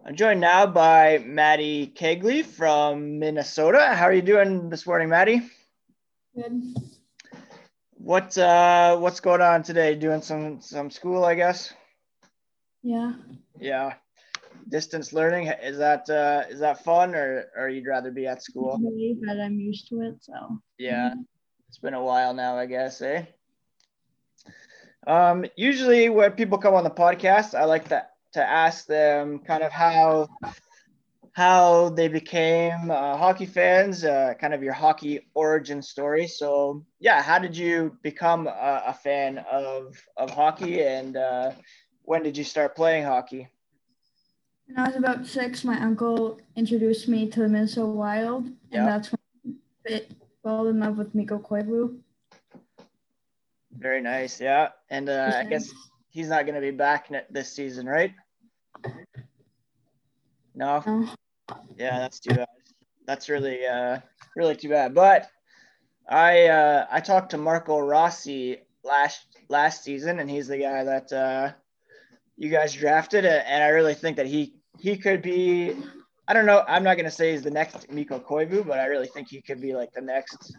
I'm 0.06 0.16
joined 0.16 0.42
now 0.42 0.66
by 0.66 1.20
Maddie 1.26 1.88
Kegley 1.88 2.44
from 2.44 3.18
Minnesota. 3.18 3.94
How 3.96 4.06
are 4.06 4.14
you 4.14 4.22
doing 4.22 4.70
this 4.70 4.86
morning, 4.86 5.08
Maddie? 5.08 5.42
Good. 6.36 6.76
What 8.00 8.38
uh 8.38 8.98
what's 8.98 9.20
going 9.20 9.42
on 9.42 9.62
today? 9.64 9.94
Doing 9.94 10.22
some 10.22 10.62
some 10.62 10.90
school, 10.90 11.26
I 11.26 11.36
guess. 11.36 11.74
Yeah. 12.82 13.14
Yeah. 13.60 13.96
Distance 14.70 15.12
learning 15.12 15.48
is 15.48 15.78
that 15.80 16.10
uh 16.10 16.44
is 16.50 16.62
that 16.62 16.84
fun 16.86 17.14
or 17.14 17.46
or 17.58 17.68
you'd 17.68 17.88
rather 17.88 18.10
be 18.10 18.26
at 18.26 18.42
school? 18.42 18.80
Really, 18.82 19.18
but 19.20 19.38
I'm 19.38 19.60
used 19.60 19.90
to 19.90 20.02
it, 20.02 20.24
so. 20.24 20.60
Yeah. 20.78 21.14
It's 21.68 21.78
been 21.78 21.94
a 21.94 22.04
while 22.04 22.34
now, 22.34 22.58
I 22.58 22.68
guess, 22.68 23.02
eh? 23.02 23.26
Um 25.06 25.46
usually 25.58 26.08
when 26.10 26.32
people 26.32 26.58
come 26.58 26.76
on 26.76 26.86
the 26.86 26.90
podcast, 26.90 27.54
I 27.54 27.66
like 27.66 27.90
to 27.90 28.06
to 28.34 28.42
ask 28.42 28.86
them 28.86 29.40
kind 29.40 29.62
of 29.62 29.74
how 29.74 30.30
how 31.40 31.88
they 31.88 32.10
became 32.10 32.92
uh, 32.92 33.16
hockey 33.16 33.46
fans, 33.46 34.04
uh, 34.04 34.34
kind 34.42 34.54
of 34.54 34.62
your 34.62 34.74
hockey 34.74 35.26
origin 35.36 35.82
story. 35.82 36.28
So, 36.28 36.86
yeah, 37.00 37.22
how 37.22 37.40
did 37.40 37.56
you 37.56 37.96
become 38.04 38.48
a, 38.48 38.84
a 38.88 38.94
fan 38.94 39.38
of, 39.50 39.96
of 40.18 40.32
hockey 40.32 40.84
and 40.84 41.16
uh, 41.16 41.52
when 42.04 42.24
did 42.24 42.36
you 42.36 42.44
start 42.44 42.76
playing 42.76 43.06
hockey? 43.06 43.48
When 44.68 44.80
I 44.80 44.88
was 44.88 44.98
about 44.98 45.26
six, 45.26 45.64
my 45.64 45.80
uncle 45.80 46.42
introduced 46.58 47.08
me 47.08 47.30
to 47.30 47.40
the 47.40 47.48
Minnesota 47.48 47.88
Wild, 47.88 48.44
and 48.46 48.58
Yeah. 48.74 48.86
that's 48.86 49.10
when 49.14 49.56
I 49.88 50.02
fell 50.44 50.68
in 50.68 50.82
love 50.82 50.98
with 50.98 51.16
Mikko 51.16 51.40
Koivu. 51.40 52.00
Very 53.72 54.02
nice. 54.02 54.42
Yeah. 54.42 54.70
And 54.90 55.08
uh, 55.08 55.36
I 55.40 55.46
guess 55.46 55.72
he's 56.10 56.28
not 56.28 56.44
going 56.46 56.56
to 56.56 56.62
be 56.62 56.72
back 56.72 57.10
this 57.32 57.54
season, 57.54 57.88
right? 57.88 58.14
No. 60.54 60.84
No. 60.86 61.08
Yeah, 61.78 62.00
that's 62.00 62.20
too 62.20 62.36
bad. 62.36 62.48
That's 63.06 63.30
really 63.30 63.66
uh 63.66 64.00
really 64.36 64.56
too 64.56 64.70
bad. 64.70 64.94
But 64.94 65.30
I 66.08 66.48
uh 66.48 66.88
I 66.92 67.00
talked 67.00 67.32
to 67.32 67.38
Marco 67.38 67.80
Rossi 67.80 68.58
last 68.84 69.26
last 69.50 69.84
season 69.84 70.20
and 70.20 70.30
he's 70.30 70.48
the 70.48 70.58
guy 70.60 70.84
that 70.84 71.12
uh 71.12 71.52
you 72.38 72.50
guys 72.50 72.74
drafted 72.74 73.26
and 73.26 73.64
I 73.64 73.68
really 73.70 73.94
think 73.94 74.18
that 74.18 74.28
he 74.28 74.56
he 74.80 74.98
could 74.98 75.22
be 75.22 75.76
I 76.28 76.34
don't 76.34 76.46
know, 76.46 76.64
I'm 76.68 76.84
not 76.84 76.98
gonna 76.98 77.12
say 77.12 77.32
he's 77.32 77.42
the 77.42 77.52
next 77.52 77.90
Mikko 77.92 78.20
Koivu, 78.20 78.66
but 78.66 78.80
I 78.80 78.86
really 78.86 79.08
think 79.08 79.30
he 79.30 79.42
could 79.42 79.60
be 79.62 79.74
like 79.74 79.92
the 79.94 80.02
next 80.02 80.56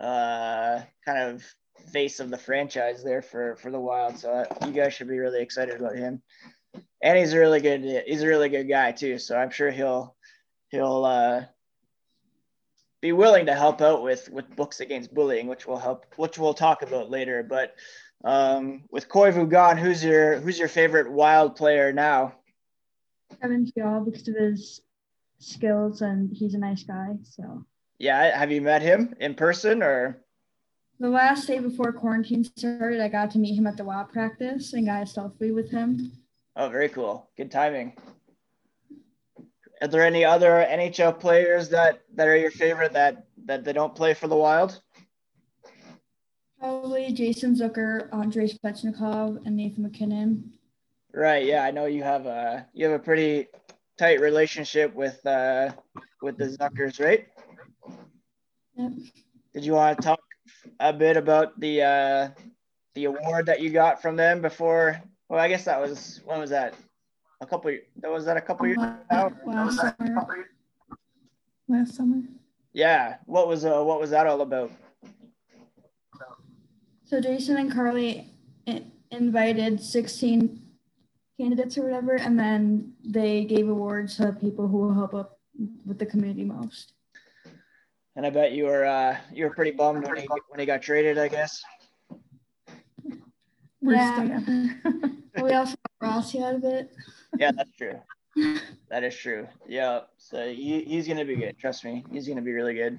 uh 0.00 0.80
kind 1.04 1.18
of 1.18 1.44
face 1.92 2.20
of 2.20 2.30
the 2.30 2.38
franchise 2.38 3.02
there 3.04 3.22
for 3.22 3.56
for 3.56 3.70
the 3.70 3.80
Wild. 3.80 4.18
So 4.18 4.30
uh, 4.30 4.66
you 4.66 4.72
guys 4.72 4.94
should 4.94 5.08
be 5.08 5.18
really 5.18 5.42
excited 5.42 5.80
about 5.80 5.96
him. 5.96 6.22
And 7.02 7.18
he's 7.18 7.32
a 7.32 7.38
really 7.38 7.60
good 7.60 8.04
he's 8.06 8.22
a 8.22 8.26
really 8.26 8.48
good 8.48 8.68
guy 8.68 8.92
too. 8.92 9.18
So 9.18 9.36
I'm 9.36 9.50
sure 9.50 9.70
he'll 9.70 10.16
he'll 10.70 11.04
uh, 11.04 11.44
be 13.00 13.12
willing 13.12 13.46
to 13.46 13.54
help 13.54 13.80
out 13.80 14.02
with 14.02 14.28
with 14.30 14.54
books 14.56 14.80
against 14.80 15.14
bullying, 15.14 15.46
which 15.46 15.66
will 15.66 15.78
help 15.78 16.06
which 16.16 16.38
we'll 16.38 16.54
talk 16.54 16.82
about 16.82 17.10
later. 17.10 17.42
But 17.42 17.74
um, 18.24 18.84
with 18.90 19.08
Koivu 19.08 19.48
gone, 19.48 19.76
who's 19.76 20.04
your 20.04 20.40
who's 20.40 20.58
your 20.58 20.68
favorite 20.68 21.10
Wild 21.10 21.56
player 21.56 21.92
now? 21.92 22.34
Kevin 23.40 23.66
Fiala 23.66 24.00
because 24.04 24.26
of 24.28 24.34
his 24.34 24.80
skills 25.38 26.02
and 26.02 26.34
he's 26.34 26.54
a 26.54 26.58
nice 26.58 26.82
guy. 26.82 27.16
So 27.22 27.64
yeah, 27.98 28.36
have 28.36 28.50
you 28.50 28.62
met 28.62 28.82
him 28.82 29.14
in 29.20 29.34
person 29.34 29.82
or? 29.82 30.22
The 31.00 31.08
last 31.08 31.46
day 31.46 31.60
before 31.60 31.92
quarantine 31.92 32.42
started, 32.42 33.00
I 33.00 33.06
got 33.06 33.30
to 33.32 33.38
meet 33.38 33.56
him 33.56 33.68
at 33.68 33.76
the 33.76 33.84
WAP 33.84 34.12
practice 34.12 34.72
and 34.72 34.84
got 34.84 35.02
a 35.02 35.04
selfie 35.04 35.54
with 35.54 35.70
him. 35.70 36.10
Oh, 36.58 36.68
very 36.68 36.88
cool. 36.88 37.30
Good 37.36 37.52
timing. 37.52 37.96
Are 39.80 39.86
there 39.86 40.04
any 40.04 40.24
other 40.24 40.66
NHL 40.68 41.20
players 41.20 41.68
that, 41.68 42.00
that 42.16 42.26
are 42.26 42.36
your 42.36 42.50
favorite 42.50 42.94
that, 42.94 43.26
that 43.44 43.62
they 43.62 43.72
don't 43.72 43.94
play 43.94 44.12
for 44.12 44.26
the 44.26 44.34
Wild? 44.34 44.80
Probably 46.58 47.12
Jason 47.12 47.54
Zucker, 47.54 48.12
Andrei 48.12 48.48
Svechnikov, 48.48 49.46
and 49.46 49.56
Nathan 49.56 49.84
MacKinnon. 49.84 50.52
Right. 51.14 51.46
Yeah, 51.46 51.62
I 51.62 51.70
know 51.70 51.86
you 51.86 52.02
have 52.02 52.26
a 52.26 52.66
you 52.74 52.86
have 52.86 53.00
a 53.00 53.02
pretty 53.02 53.46
tight 53.96 54.20
relationship 54.20 54.92
with 54.96 55.24
uh, 55.24 55.70
with 56.20 56.36
the 56.36 56.46
Zuckers, 56.46 56.98
right? 56.98 57.28
Yep. 58.74 58.92
Did 59.54 59.64
you 59.64 59.74
want 59.74 59.96
to 59.96 60.04
talk 60.04 60.20
a 60.80 60.92
bit 60.92 61.16
about 61.16 61.58
the 61.60 61.82
uh, 61.82 62.28
the 62.96 63.04
award 63.04 63.46
that 63.46 63.60
you 63.60 63.70
got 63.70 64.02
from 64.02 64.16
them 64.16 64.42
before? 64.42 65.00
Well, 65.28 65.40
I 65.40 65.48
guess 65.48 65.64
that 65.64 65.80
was 65.80 66.20
when 66.24 66.40
was 66.40 66.50
that? 66.50 66.74
A 67.40 67.46
couple. 67.46 67.70
That 68.00 68.10
was 68.10 68.24
that 68.24 68.36
a 68.36 68.40
couple 68.40 68.66
years 68.66 68.78
now. 69.10 69.30
Last 69.46 69.76
summer. 69.76 70.48
Last 71.68 71.94
summer. 71.94 72.22
Yeah. 72.72 73.16
What 73.26 73.46
was 73.46 73.64
uh 73.64 73.82
What 73.82 74.00
was 74.00 74.10
that 74.10 74.26
all 74.26 74.40
about? 74.40 74.70
So 77.04 77.20
Jason 77.20 77.56
and 77.56 77.72
Carly 77.72 78.30
invited 79.10 79.80
16 79.80 80.60
candidates 81.40 81.78
or 81.78 81.84
whatever, 81.84 82.16
and 82.16 82.38
then 82.38 82.92
they 83.02 83.44
gave 83.44 83.68
awards 83.68 84.16
to 84.16 84.32
people 84.32 84.68
who 84.68 84.78
will 84.78 84.94
help 84.94 85.14
up 85.14 85.38
with 85.86 85.98
the 85.98 86.06
community 86.06 86.44
most. 86.44 86.92
And 88.16 88.26
I 88.26 88.30
bet 88.30 88.52
you 88.52 88.64
were 88.64 88.84
uh, 88.84 89.16
you 89.32 89.44
were 89.44 89.54
pretty 89.54 89.70
bummed 89.70 90.06
when 90.06 90.16
he 90.16 90.28
when 90.48 90.58
he 90.58 90.66
got 90.66 90.82
traded. 90.82 91.18
I 91.18 91.28
guess. 91.28 91.62
Yeah. 93.90 94.40
we 95.42 95.52
also 95.52 95.76
got 96.00 96.08
Rossi 96.08 96.42
out 96.42 96.56
of 96.56 96.64
it. 96.64 96.90
Yeah, 97.38 97.52
that's 97.52 97.72
true. 97.76 98.00
that 98.90 99.04
is 99.04 99.16
true. 99.16 99.46
Yeah. 99.66 100.00
So 100.16 100.48
he, 100.48 100.84
he's 100.84 101.08
gonna 101.08 101.24
be 101.24 101.36
good. 101.36 101.58
Trust 101.58 101.84
me, 101.84 102.04
he's 102.10 102.28
gonna 102.28 102.42
be 102.42 102.52
really 102.52 102.74
good. 102.74 102.98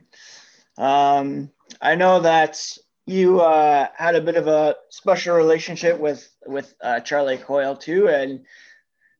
Um, 0.77 1.51
I 1.81 1.96
know 1.96 2.22
that 2.22 2.62
you 3.05 3.41
uh, 3.41 3.88
had 3.96 4.15
a 4.15 4.22
bit 4.22 4.36
of 4.36 4.48
a 4.48 4.75
special 4.89 5.36
relationship 5.36 6.00
with 6.00 6.29
with 6.46 6.74
uh, 6.81 7.00
Charlie 7.01 7.38
Coyle 7.38 7.75
too, 7.75 8.08
and 8.08 8.46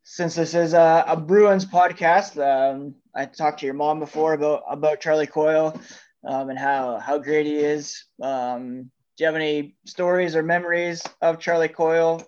since 0.04 0.36
this 0.36 0.54
is 0.54 0.74
a, 0.74 1.04
a 1.08 1.16
Bruins 1.16 1.66
podcast, 1.66 2.38
um, 2.42 2.96
I 3.16 3.26
talked 3.26 3.60
to 3.60 3.66
your 3.66 3.76
mom 3.76 4.00
before 4.00 4.34
about 4.34 4.64
about 4.70 5.00
Charlie 5.00 5.28
Coyle 5.28 5.80
um, 6.24 6.50
and 6.50 6.58
how 6.58 6.98
how 6.98 7.18
great 7.18 7.46
he 7.46 7.58
is. 7.58 8.06
Um, 8.22 8.92
do 9.20 9.24
you 9.24 9.28
have 9.28 9.36
any 9.36 9.76
stories 9.86 10.34
or 10.34 10.42
memories 10.42 11.04
of 11.22 11.40
Charlie 11.40 11.68
Coyle 11.68 12.24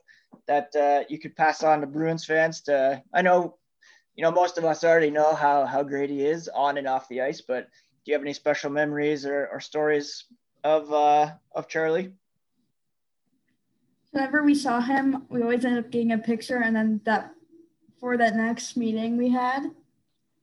that 0.46 0.76
uh, 0.76 1.06
you 1.08 1.20
could 1.20 1.38
pass 1.38 1.64
on 1.64 1.80
to 1.80 1.88
Bruins 1.88 2.26
fans? 2.26 2.60
To 2.64 3.02
I 3.14 3.22
know, 3.22 3.56
you 4.16 4.24
know, 4.24 4.32
most 4.32 4.58
of 4.58 4.66
us 4.66 4.84
already 4.84 5.10
know 5.10 5.34
how 5.34 5.66
how 5.66 5.84
great 5.84 6.10
he 6.10 6.26
is 6.26 6.50
on 6.50 6.78
and 6.78 6.90
off 6.90 7.08
the 7.08 7.22
ice, 7.22 7.40
but 7.40 7.70
do 8.04 8.12
you 8.12 8.14
have 8.14 8.22
any 8.22 8.34
special 8.34 8.70
memories 8.70 9.26
or, 9.26 9.48
or 9.48 9.62
stories 9.62 10.26
of 10.66 10.92
uh, 10.92 11.32
of 11.56 11.70
Charlie? 11.70 12.12
Whenever 14.12 14.44
we 14.44 14.54
saw 14.54 14.82
him, 14.82 15.26
we 15.30 15.42
always 15.42 15.64
ended 15.64 15.86
up 15.86 15.92
getting 15.92 16.12
a 16.12 16.18
picture, 16.18 16.58
and 16.58 16.76
then 16.76 17.00
that 17.06 17.32
for 18.02 18.18
that 18.18 18.36
next 18.36 18.76
meeting 18.76 19.16
we 19.16 19.30
had, 19.30 19.64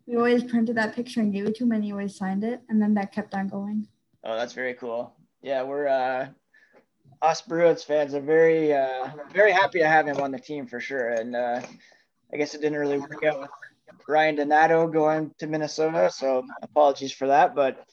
we 0.06 0.16
always 0.16 0.44
printed 0.44 0.78
that 0.78 0.96
picture 0.96 1.20
and 1.20 1.30
gave 1.30 1.44
it 1.44 1.56
to 1.56 1.64
him, 1.64 1.72
and 1.72 1.84
he 1.84 1.92
always 1.92 2.16
signed 2.16 2.42
it, 2.42 2.62
and 2.70 2.80
then 2.80 2.94
that 2.94 3.12
kept 3.12 3.34
on 3.34 3.48
going. 3.48 3.86
Oh, 4.24 4.34
that's 4.34 4.54
very 4.54 4.72
cool. 4.72 5.17
Yeah, 5.42 5.62
we're 5.62 5.88
uh, 5.88 6.28
us 7.22 7.42
Bruins 7.42 7.84
fans 7.84 8.14
are 8.14 8.20
very 8.20 8.72
uh, 8.72 9.10
very 9.32 9.52
happy 9.52 9.78
to 9.78 9.88
have 9.88 10.06
him 10.06 10.20
on 10.20 10.30
the 10.30 10.38
team 10.38 10.66
for 10.66 10.80
sure, 10.80 11.08
and 11.10 11.36
uh, 11.36 11.60
I 12.32 12.36
guess 12.36 12.54
it 12.54 12.60
didn't 12.60 12.78
really 12.78 12.98
work 12.98 13.22
out 13.24 13.40
with 13.40 13.50
Ryan 14.08 14.36
Donato 14.36 14.88
going 14.88 15.32
to 15.38 15.46
Minnesota, 15.46 16.10
so 16.10 16.44
apologies 16.62 17.12
for 17.12 17.28
that, 17.28 17.54
but 17.54 17.86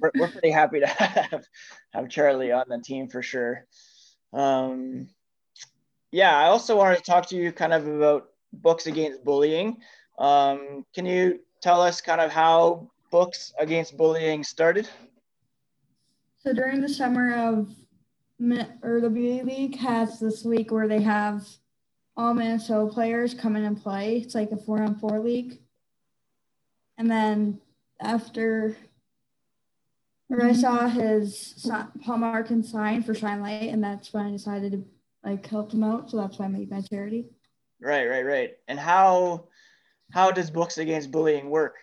we're, 0.00 0.12
we're 0.14 0.28
pretty 0.28 0.50
happy 0.50 0.80
to 0.80 0.86
have 0.86 1.44
have 1.92 2.08
Charlie 2.08 2.52
on 2.52 2.66
the 2.68 2.78
team 2.78 3.08
for 3.08 3.22
sure. 3.22 3.64
Um, 4.32 5.08
yeah, 6.12 6.36
I 6.36 6.44
also 6.44 6.76
wanted 6.76 6.98
to 6.98 7.02
talk 7.02 7.26
to 7.28 7.36
you 7.36 7.52
kind 7.52 7.72
of 7.72 7.86
about 7.86 8.28
books 8.52 8.86
against 8.86 9.24
bullying. 9.24 9.78
Um, 10.18 10.84
can 10.94 11.06
you 11.06 11.40
tell 11.60 11.80
us 11.80 12.00
kind 12.00 12.20
of 12.20 12.30
how 12.30 12.90
books 13.10 13.52
against 13.58 13.96
bullying 13.96 14.44
started? 14.44 14.88
So 16.38 16.52
during 16.52 16.80
the 16.80 16.88
summer 16.88 17.34
of 17.34 17.74
or 18.82 19.00
the 19.00 19.10
BA 19.10 19.44
League 19.44 19.76
has 19.76 20.20
this 20.20 20.44
week 20.44 20.70
where 20.70 20.86
they 20.86 21.02
have 21.02 21.46
all 22.16 22.34
Minnesota 22.34 22.92
players 22.92 23.34
come 23.34 23.56
in 23.56 23.64
and 23.64 23.80
play. 23.80 24.18
It's 24.18 24.34
like 24.34 24.52
a 24.52 24.56
four 24.56 24.82
on 24.82 24.98
four 24.98 25.18
league. 25.18 25.58
And 26.96 27.10
then 27.10 27.60
after 28.00 28.76
where 30.28 30.44
I 30.44 30.52
saw 30.52 30.88
his 30.88 31.66
Paul 32.04 32.18
Martin 32.18 32.62
sign 32.62 33.02
for 33.02 33.14
Shine 33.14 33.40
Light, 33.40 33.70
and 33.70 33.82
that's 33.82 34.12
when 34.12 34.26
I 34.26 34.30
decided 34.30 34.72
to 34.72 34.84
like 35.24 35.46
help 35.46 35.72
him 35.72 35.82
out. 35.82 36.10
So 36.10 36.18
that's 36.18 36.38
why 36.38 36.44
I 36.46 36.48
made 36.48 36.70
my 36.70 36.82
charity. 36.82 37.26
Right, 37.80 38.06
right, 38.06 38.26
right. 38.26 38.56
And 38.68 38.78
how 38.78 39.48
how 40.12 40.30
does 40.30 40.50
Books 40.50 40.78
Against 40.78 41.10
Bullying 41.10 41.50
work? 41.50 41.76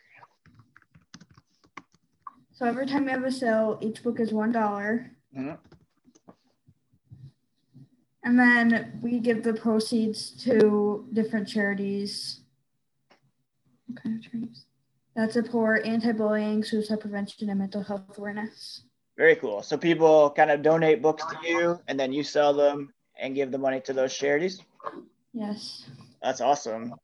So 2.56 2.66
every 2.66 2.86
time 2.86 3.04
we 3.04 3.12
have 3.12 3.26
a 3.26 3.32
sale, 3.32 3.78
each 3.82 4.02
book 4.02 4.22
is 4.22 4.32
one 4.32 4.54
mm-hmm. 4.54 5.52
and 8.24 8.40
then 8.40 8.98
we 9.04 9.20
give 9.20 9.44
the 9.44 9.54
proceeds 9.54 10.32
to 10.46 11.06
different 11.12 11.50
charities. 11.50 12.40
What 13.88 14.02
kind 14.02 14.16
of 14.16 14.32
charities? 14.32 14.66
That 15.18 15.34
support 15.34 15.86
anti-bullying, 15.86 16.64
suicide 16.64 17.02
prevention, 17.02 17.50
and 17.50 17.60
mental 17.60 17.84
health 17.84 18.18
awareness. 18.18 18.84
Very 19.18 19.36
cool. 19.36 19.62
So 19.62 19.78
people 19.78 20.30
kind 20.30 20.50
of 20.50 20.62
donate 20.62 21.02
books 21.02 21.26
to 21.26 21.38
you, 21.48 21.80
and 21.90 22.00
then 22.00 22.14
you 22.14 22.24
sell 22.24 22.54
them 22.54 22.94
and 23.20 23.36
give 23.36 23.52
the 23.52 23.58
money 23.58 23.82
to 23.82 23.92
those 23.92 24.16
charities. 24.16 24.62
Yes. 25.34 25.86
That's 26.22 26.40
awesome. 26.40 26.96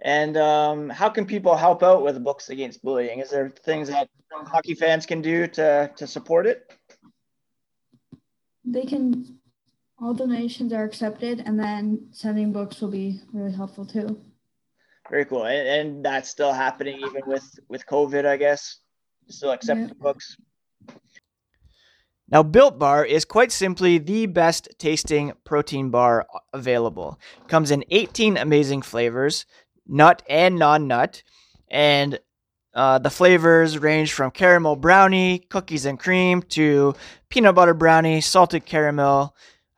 And 0.00 0.36
um, 0.36 0.90
how 0.90 1.08
can 1.08 1.26
people 1.26 1.56
help 1.56 1.82
out 1.82 2.02
with 2.02 2.22
Books 2.22 2.50
Against 2.50 2.82
Bullying? 2.82 3.20
Is 3.20 3.30
there 3.30 3.50
things 3.64 3.88
that 3.88 4.08
hockey 4.30 4.74
fans 4.74 5.06
can 5.06 5.22
do 5.22 5.46
to, 5.48 5.90
to 5.96 6.06
support 6.06 6.46
it? 6.46 6.72
They 8.64 8.84
can, 8.84 9.38
all 10.00 10.12
donations 10.12 10.72
are 10.72 10.84
accepted, 10.84 11.42
and 11.46 11.58
then 11.58 12.08
sending 12.10 12.52
books 12.52 12.80
will 12.80 12.90
be 12.90 13.20
really 13.32 13.52
helpful 13.52 13.86
too. 13.86 14.20
Very 15.10 15.24
cool. 15.24 15.44
And, 15.44 15.68
and 15.68 16.04
that's 16.04 16.28
still 16.28 16.52
happening 16.52 16.98
even 16.98 17.22
with, 17.26 17.58
with 17.68 17.86
COVID, 17.86 18.26
I 18.26 18.36
guess. 18.36 18.80
Still 19.28 19.52
accepting 19.52 19.88
yeah. 19.88 19.94
books. 19.98 20.36
Now, 22.28 22.42
Built 22.42 22.76
Bar 22.78 23.04
is 23.04 23.24
quite 23.24 23.52
simply 23.52 23.98
the 23.98 24.26
best 24.26 24.68
tasting 24.78 25.32
protein 25.44 25.90
bar 25.90 26.26
available. 26.52 27.20
Comes 27.46 27.70
in 27.70 27.84
18 27.90 28.36
amazing 28.36 28.82
flavors, 28.82 29.46
nut 29.88 30.22
and 30.28 30.56
non 30.56 30.86
nut. 30.86 31.22
And 31.68 32.18
uh, 32.74 32.98
the 32.98 33.10
flavors 33.10 33.78
range 33.78 34.12
from 34.12 34.30
caramel 34.30 34.76
brownie, 34.76 35.38
cookies 35.38 35.86
and 35.86 35.98
cream, 35.98 36.42
to 36.42 36.94
peanut 37.28 37.54
butter 37.54 37.74
brownie, 37.74 38.20
salted 38.20 38.66
caramel, 38.66 39.34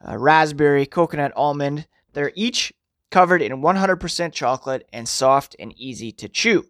uh, 0.07 0.19
raspberry, 0.19 0.85
coconut 0.85 1.33
almond. 1.37 1.87
They're 2.13 2.33
each 2.35 2.73
covered 3.11 3.41
in 3.41 3.63
100% 3.63 4.33
chocolate 4.33 4.89
and 4.93 5.09
soft 5.09 5.57
and 5.59 5.73
easy 5.77 6.13
to 6.13 6.29
chew. 6.29 6.67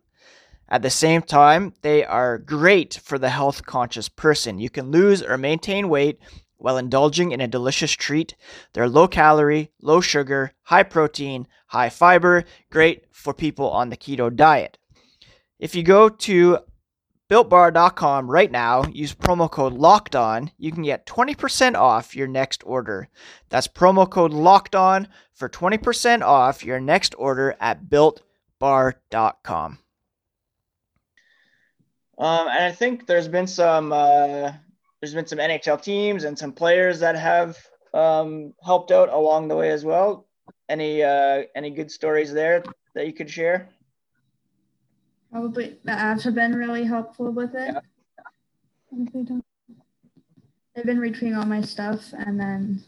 At 0.69 0.83
the 0.83 0.91
same 0.91 1.23
time, 1.23 1.73
they 1.81 2.05
are 2.05 2.37
great 2.37 3.01
for 3.03 3.19
the 3.19 3.31
health 3.31 3.65
conscious 3.65 4.09
person. 4.09 4.59
You 4.59 4.69
can 4.69 4.91
lose 4.91 5.23
or 5.23 5.39
maintain 5.39 5.89
weight 5.89 6.21
while 6.59 6.77
indulging 6.77 7.33
in 7.33 7.41
a 7.41 7.49
delicious 7.49 7.93
treat. 7.93 8.35
They're 8.73 8.89
low 8.89 9.09
calorie, 9.09 9.71
low 9.81 10.01
sugar, 10.01 10.53
high 10.63 10.83
protein, 10.83 11.49
high 11.69 11.89
fiber, 11.89 12.45
great 12.71 13.05
for 13.11 13.33
people 13.33 13.71
on 13.71 13.91
the 13.91 13.97
keto 13.97 14.35
diet. 14.35 14.79
If 15.59 15.75
you 15.75 15.83
go 15.83 16.09
to 16.09 16.59
builtbar.com 17.29 18.31
right 18.31 18.51
now, 18.51 18.85
use 18.93 19.15
promo 19.15 19.51
code 19.51 19.75
locked 19.75 20.17
on, 20.17 20.51
you 20.57 20.73
can 20.73 20.83
get 20.83 21.07
20% 21.07 21.75
off 21.75 22.17
your 22.17 22.27
next 22.27 22.63
order. 22.65 23.09
That's 23.49 23.69
promo 23.69 24.09
code 24.09 24.33
locked 24.33 24.75
on 24.75 25.09
for 25.33 25.49
20% 25.49 26.23
off 26.23 26.65
your 26.65 26.81
next 26.81 27.15
order 27.19 27.55
at 27.61 27.85
builtbar.com. 27.85 29.79
Um, 32.19 32.49
and 32.49 32.65
I 32.65 32.73
think 32.73 33.07
there's 33.07 33.29
been 33.29 33.47
some 33.47 33.93
uh, 33.93 34.53
there's 35.01 35.15
been 35.15 35.27
some 35.27 35.39
NHL 35.39 35.83
teams 35.83 36.25
and 36.25 36.39
some 36.39 36.53
players 36.53 37.01
that 37.01 37.17
have 37.17 37.57
um, 37.95 38.55
helped 38.63 38.91
out 38.91 39.09
along 39.09 39.49
the 39.49 39.57
way 39.57 39.71
as 39.71 39.85
well. 39.85 40.27
Any 40.69 41.03
uh, 41.03 41.45
any 41.55 41.71
good 41.71 41.91
stories 41.91 42.33
there 42.33 42.63
that 42.95 43.07
you 43.07 43.13
could 43.13 43.31
share? 43.31 43.69
Probably 45.33 45.79
the 45.85 45.93
Avs 45.93 46.23
have 46.23 46.35
been 46.35 46.55
really 46.55 46.85
helpful 46.85 47.31
with 47.31 47.55
it. 47.55 47.75
Yeah. 47.75 49.39
They've 50.75 50.85
been 50.85 50.99
retweeting 50.99 51.37
all 51.37 51.47
my 51.47 51.61
stuff, 51.61 52.13
and 52.13 52.39
then 52.39 52.85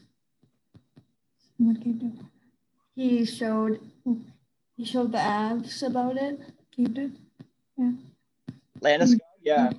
what 1.59 1.77
he 1.83 1.93
do? 1.93 2.13
He 2.95 3.25
showed 3.25 3.81
he 4.77 4.85
showed 4.85 5.13
the 5.13 5.19
Avs 5.19 5.87
about 5.87 6.17
it. 6.17 6.41
He 6.75 6.85
did, 6.85 7.19
yeah. 7.77 7.93
Landeskog, 8.81 9.19
yeah. 9.43 9.73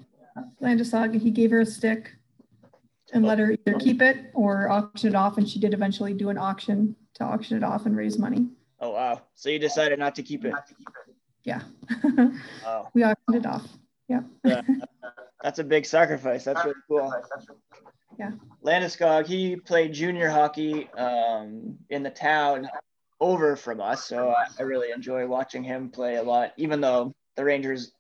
Landeskog, 0.62 1.20
he 1.20 1.32
gave 1.32 1.52
her 1.52 1.62
a 1.62 1.66
stick 1.66 2.12
and 3.14 3.26
let 3.26 3.40
her 3.40 3.52
either 3.52 3.78
keep 3.80 4.02
it 4.02 4.32
or 4.34 4.70
auction 4.70 5.10
it 5.10 5.16
off, 5.16 5.38
and 5.38 5.48
she 5.48 5.60
did 5.60 5.74
eventually 5.74 6.14
do 6.14 6.30
an 6.30 6.38
auction 6.38 6.96
to 7.16 7.24
auction 7.24 7.58
it 7.58 7.64
off 7.64 7.86
and 7.86 7.96
raise 7.96 8.18
money. 8.18 8.48
Oh 8.80 8.92
wow! 8.92 9.22
So 9.36 9.50
you 9.50 9.60
decided 9.60 10.00
not 10.00 10.16
to 10.16 10.24
keep 10.24 10.46
it. 10.46 10.54
Yeah. 11.44 11.62
oh. 12.66 12.88
We 12.94 13.04
auctioned 13.04 13.36
it 13.36 13.46
off. 13.46 13.68
Yeah. 14.08 14.22
yeah. 14.44 14.62
That's 15.44 15.60
a 15.60 15.64
big 15.64 15.86
sacrifice. 15.86 16.44
That's 16.44 16.64
really 16.64 16.76
cool. 16.88 17.14
Yeah. 18.20 18.32
Landeskog, 18.64 19.26
he 19.26 19.56
played 19.56 19.94
junior 19.94 20.30
hockey 20.30 20.90
um, 20.94 21.78
in 21.90 22.04
the 22.04 22.10
town 22.10 22.68
over 23.20 23.56
from 23.56 23.82
us. 23.82 24.06
So 24.06 24.30
I, 24.30 24.48
I 24.60 24.64
really 24.64 24.92
enjoy 24.92 25.26
watching 25.26 25.64
him 25.64 25.90
play 25.90 26.18
a 26.18 26.24
lot, 26.24 26.54
even 26.58 26.82
though 26.82 27.14
the 27.36 27.46
Rangers, 27.46 27.92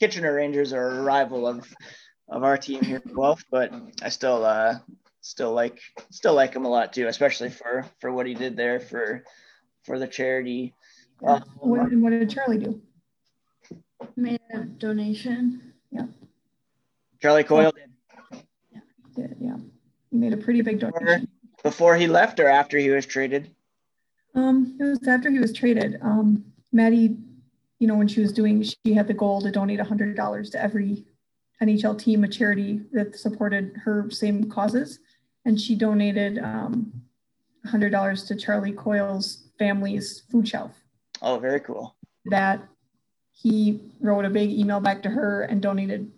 Kitchener 0.00 0.34
Rangers, 0.34 0.72
are 0.72 0.98
a 0.98 1.02
rival 1.02 1.46
of 1.46 1.66
of 2.28 2.42
our 2.42 2.56
team 2.56 2.82
here 2.82 3.02
in 3.04 3.14
Guelph. 3.14 3.44
But 3.50 3.72
I 4.02 4.08
still 4.08 4.44
uh, 4.44 4.78
still 5.20 5.52
like 5.52 5.80
still 6.10 6.34
like 6.34 6.54
him 6.54 6.64
a 6.64 6.70
lot 6.70 6.92
too, 6.92 7.06
especially 7.06 7.50
for 7.50 7.86
for 8.00 8.12
what 8.12 8.26
he 8.26 8.34
did 8.34 8.56
there 8.56 8.80
for 8.80 9.24
for 9.84 9.98
the 9.98 10.06
charity 10.06 10.74
what, 11.18 11.92
what 11.92 12.10
did 12.10 12.30
Charlie 12.30 12.58
do? 12.58 12.82
Made 14.16 14.40
a 14.52 14.58
donation. 14.60 15.72
Yeah. 15.90 16.06
Charlie 17.20 17.44
Coyle 17.44 17.72
did. 17.72 18.42
Yeah, 18.72 18.80
did, 19.16 19.36
yeah. 19.40 19.56
He 20.10 20.16
made 20.16 20.32
a 20.32 20.36
pretty 20.36 20.62
big 20.62 20.80
donation. 20.80 21.28
Before 21.62 21.96
he 21.96 22.06
left 22.06 22.40
or 22.40 22.48
after 22.48 22.76
he 22.76 22.90
was 22.90 23.06
traded? 23.06 23.50
Um, 24.34 24.76
it 24.78 24.84
was 24.84 25.08
after 25.08 25.30
he 25.30 25.38
was 25.38 25.52
traded. 25.52 25.98
Um, 26.02 26.44
Maddie, 26.72 27.16
you 27.78 27.86
know, 27.86 27.94
when 27.94 28.08
she 28.08 28.20
was 28.20 28.32
doing, 28.32 28.62
she 28.62 28.92
had 28.92 29.06
the 29.06 29.14
goal 29.14 29.40
to 29.40 29.50
donate 29.50 29.80
$100 29.80 30.50
to 30.52 30.62
every 30.62 31.04
NHL 31.62 31.98
team, 31.98 32.24
a 32.24 32.28
charity 32.28 32.80
that 32.92 33.16
supported 33.16 33.76
her 33.84 34.10
same 34.10 34.50
causes. 34.50 34.98
And 35.44 35.60
she 35.60 35.74
donated 35.74 36.38
um, 36.38 36.92
$100 37.66 38.26
to 38.28 38.36
Charlie 38.36 38.72
Coyle's 38.72 39.48
family's 39.58 40.22
food 40.30 40.48
shelf. 40.48 40.72
Oh, 41.22 41.38
very 41.38 41.60
cool. 41.60 41.96
That 42.26 42.66
he 43.32 43.80
wrote 44.00 44.24
a 44.24 44.30
big 44.30 44.50
email 44.50 44.80
back 44.80 45.02
to 45.02 45.10
her 45.10 45.42
and 45.42 45.60
donated 45.60 46.10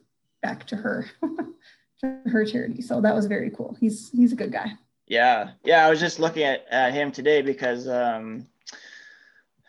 back 0.43 0.67
to 0.69 0.77
her 0.77 1.07
to 2.01 2.21
her 2.27 2.45
charity. 2.45 2.83
So 2.83 3.01
that 3.01 3.15
was 3.15 3.27
very 3.27 3.51
cool. 3.51 3.77
He's 3.81 4.11
he's 4.11 4.33
a 4.33 4.37
good 4.37 4.53
guy. 4.53 4.73
Yeah. 5.07 5.51
Yeah. 5.65 5.87
I 5.87 5.91
was 5.91 6.01
just 6.01 6.19
looking 6.19 6.43
at, 6.43 6.67
at 6.71 6.93
him 6.93 7.13
today 7.13 7.43
because 7.43 7.89
um, 7.89 8.47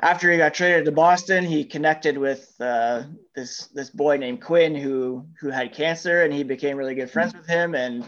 after 0.02 0.32
he 0.32 0.38
got 0.38 0.54
traded 0.54 0.86
to 0.86 0.92
Boston, 0.92 1.44
he 1.44 1.64
connected 1.64 2.18
with 2.18 2.54
uh, 2.60 3.04
this 3.36 3.68
this 3.68 3.90
boy 3.90 4.18
named 4.18 4.42
Quinn 4.42 4.76
who 4.76 5.26
who 5.40 5.50
had 5.50 5.74
cancer, 5.74 6.24
and 6.24 6.34
he 6.34 6.44
became 6.44 6.78
really 6.78 6.96
good 6.96 7.10
friends 7.10 7.34
with 7.34 7.48
him. 7.48 7.74
And 7.76 8.08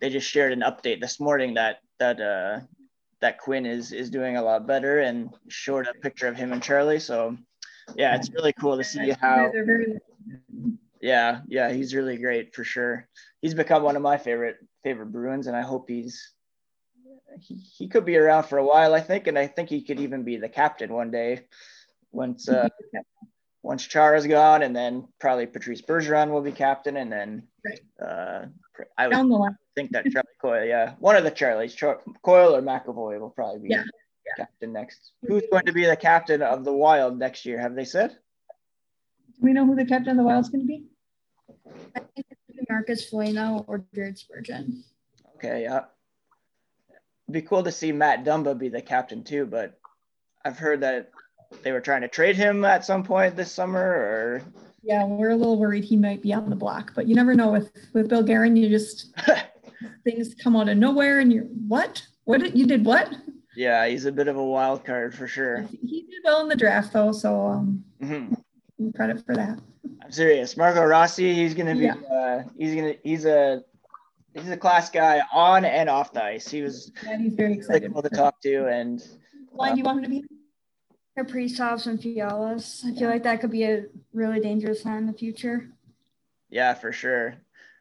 they 0.00 0.10
just 0.10 0.28
shared 0.28 0.52
an 0.52 0.60
update 0.60 1.00
this 1.00 1.20
morning 1.20 1.54
that 1.54 1.80
that 1.98 2.20
uh, 2.20 2.60
that 3.20 3.38
Quinn 3.38 3.66
is 3.66 3.92
is 3.92 4.10
doing 4.10 4.36
a 4.36 4.42
lot 4.42 4.66
better 4.66 5.00
and 5.00 5.30
showed 5.48 5.86
a 5.86 5.94
picture 5.94 6.26
of 6.26 6.36
him 6.36 6.52
and 6.52 6.62
Charlie. 6.62 7.00
So 7.00 7.36
yeah, 7.94 8.16
it's 8.16 8.30
really 8.30 8.52
cool 8.52 8.76
to 8.76 8.84
see 8.84 9.10
how 9.10 9.52
yeah, 11.00 11.40
yeah, 11.48 11.72
he's 11.72 11.94
really 11.94 12.18
great 12.18 12.54
for 12.54 12.64
sure. 12.64 13.08
He's 13.40 13.54
become 13.54 13.82
one 13.82 13.96
of 13.96 14.02
my 14.02 14.18
favorite 14.18 14.56
favorite 14.82 15.12
Bruins, 15.12 15.46
and 15.46 15.56
I 15.56 15.62
hope 15.62 15.88
he's 15.88 16.32
he, 17.38 17.54
he 17.54 17.88
could 17.88 18.04
be 18.04 18.16
around 18.16 18.44
for 18.44 18.58
a 18.58 18.64
while, 18.64 18.94
I 18.94 19.00
think, 19.00 19.26
and 19.26 19.38
I 19.38 19.46
think 19.46 19.68
he 19.68 19.82
could 19.82 20.00
even 20.00 20.22
be 20.22 20.36
the 20.36 20.48
captain 20.48 20.92
one 20.92 21.10
day 21.10 21.46
once 22.12 22.48
uh, 22.48 22.68
once 23.62 23.86
Chara's 23.86 24.26
gone, 24.26 24.62
and 24.62 24.74
then 24.74 25.08
probably 25.18 25.46
Patrice 25.46 25.82
Bergeron 25.82 26.30
will 26.30 26.40
be 26.40 26.52
captain, 26.52 26.96
and 26.96 27.12
then 27.12 27.42
uh, 28.02 28.46
I 28.96 29.08
would 29.08 29.54
think 29.74 29.92
that 29.92 30.04
Charlie 30.10 30.28
Coyle, 30.40 30.64
yeah, 30.64 30.94
one 30.98 31.16
of 31.16 31.24
the 31.24 31.30
Charlies, 31.30 31.76
Char- 31.76 32.00
Coyle 32.22 32.56
or 32.56 32.62
McAvoy 32.62 33.20
will 33.20 33.30
probably 33.30 33.60
be 33.60 33.68
yeah. 33.68 33.84
captain 34.36 34.72
next. 34.72 35.12
Who's 35.26 35.44
going 35.50 35.66
to 35.66 35.72
be 35.72 35.84
the 35.84 35.96
captain 35.96 36.42
of 36.42 36.64
the 36.64 36.72
Wild 36.72 37.18
next 37.18 37.44
year? 37.44 37.58
Have 37.58 37.74
they 37.74 37.84
said? 37.84 38.10
Do 38.10 39.46
we 39.46 39.52
know 39.52 39.66
who 39.66 39.74
the 39.74 39.84
captain 39.84 40.12
of 40.12 40.16
the 40.16 40.22
Wild 40.22 40.44
is 40.44 40.50
going 40.50 40.62
to 40.62 40.66
be? 40.66 40.86
I 41.96 42.00
think 42.00 42.26
it's 42.30 42.40
Marcus 42.68 43.08
Foligno 43.08 43.64
or 43.66 43.84
Jared 43.94 44.18
Spurgeon. 44.18 44.84
Okay, 45.36 45.62
yeah. 45.62 45.84
Be 47.30 47.42
cool 47.42 47.62
to 47.62 47.72
see 47.72 47.92
Matt 47.92 48.24
Dumba 48.24 48.58
be 48.58 48.68
the 48.68 48.82
captain 48.82 49.22
too, 49.22 49.46
but 49.46 49.78
I've 50.44 50.58
heard 50.58 50.80
that 50.80 51.10
they 51.62 51.72
were 51.72 51.80
trying 51.80 52.02
to 52.02 52.08
trade 52.08 52.36
him 52.36 52.64
at 52.64 52.84
some 52.84 53.02
point 53.02 53.36
this 53.36 53.52
summer 53.52 53.80
or 53.80 54.42
yeah, 54.82 55.04
we're 55.04 55.30
a 55.30 55.36
little 55.36 55.58
worried 55.58 55.84
he 55.84 55.96
might 55.96 56.22
be 56.22 56.32
on 56.32 56.48
the 56.48 56.56
block, 56.56 56.92
but 56.94 57.06
you 57.06 57.14
never 57.14 57.34
know 57.34 57.52
with 57.52 57.70
with 57.92 58.08
Bill 58.08 58.22
Guerin. 58.22 58.56
You 58.56 58.68
just 58.68 59.14
things 60.04 60.34
come 60.42 60.56
out 60.56 60.68
of 60.68 60.78
nowhere, 60.78 61.20
and 61.20 61.32
you're 61.32 61.44
what? 61.44 62.02
What 62.24 62.40
did 62.40 62.56
you 62.56 62.66
did? 62.66 62.84
What? 62.84 63.14
Yeah, 63.56 63.86
he's 63.86 64.06
a 64.06 64.12
bit 64.12 64.28
of 64.28 64.36
a 64.36 64.44
wild 64.44 64.84
card 64.84 65.14
for 65.14 65.26
sure. 65.26 65.66
He 65.82 66.02
did 66.02 66.20
well 66.24 66.40
in 66.40 66.48
the 66.48 66.56
draft 66.56 66.92
though, 66.92 67.12
so 67.12 67.46
um, 67.46 67.84
mm-hmm. 68.02 68.90
credit 68.92 69.24
for 69.26 69.34
that. 69.34 69.58
I'm 70.02 70.10
serious. 70.10 70.56
Marco 70.56 70.82
Rossi, 70.82 71.34
he's 71.34 71.52
gonna 71.52 71.74
be. 71.74 71.80
Yeah. 71.80 71.94
Uh, 71.94 72.42
he's 72.56 72.74
gonna. 72.74 72.94
He's 73.02 73.26
a. 73.26 73.62
He's 74.34 74.48
a 74.48 74.56
class 74.56 74.90
guy 74.90 75.20
on 75.32 75.64
and 75.64 75.88
off 75.88 76.12
the 76.12 76.22
ice. 76.22 76.48
He 76.48 76.62
was. 76.62 76.92
Yeah, 77.04 77.18
he's 77.18 77.34
very 77.34 77.54
excited. 77.54 77.94
To 77.94 78.08
talk 78.10 78.40
to, 78.42 78.66
and. 78.66 79.02
Why 79.50 79.72
do 79.72 79.78
you 79.78 79.84
want 79.84 79.98
him 79.98 80.04
to 80.04 80.10
be? 80.10 80.24
Kaprizovs 81.18 81.86
and 81.86 82.00
Fialas. 82.00 82.84
I 82.84 82.96
feel 82.96 83.10
like 83.10 83.24
that 83.24 83.40
could 83.40 83.50
be 83.50 83.64
a 83.64 83.86
really 84.12 84.40
dangerous 84.40 84.84
line 84.84 84.98
in 84.98 85.06
the 85.06 85.12
future. 85.12 85.68
Yeah, 86.48 86.74
for 86.74 86.92
sure. 86.92 87.34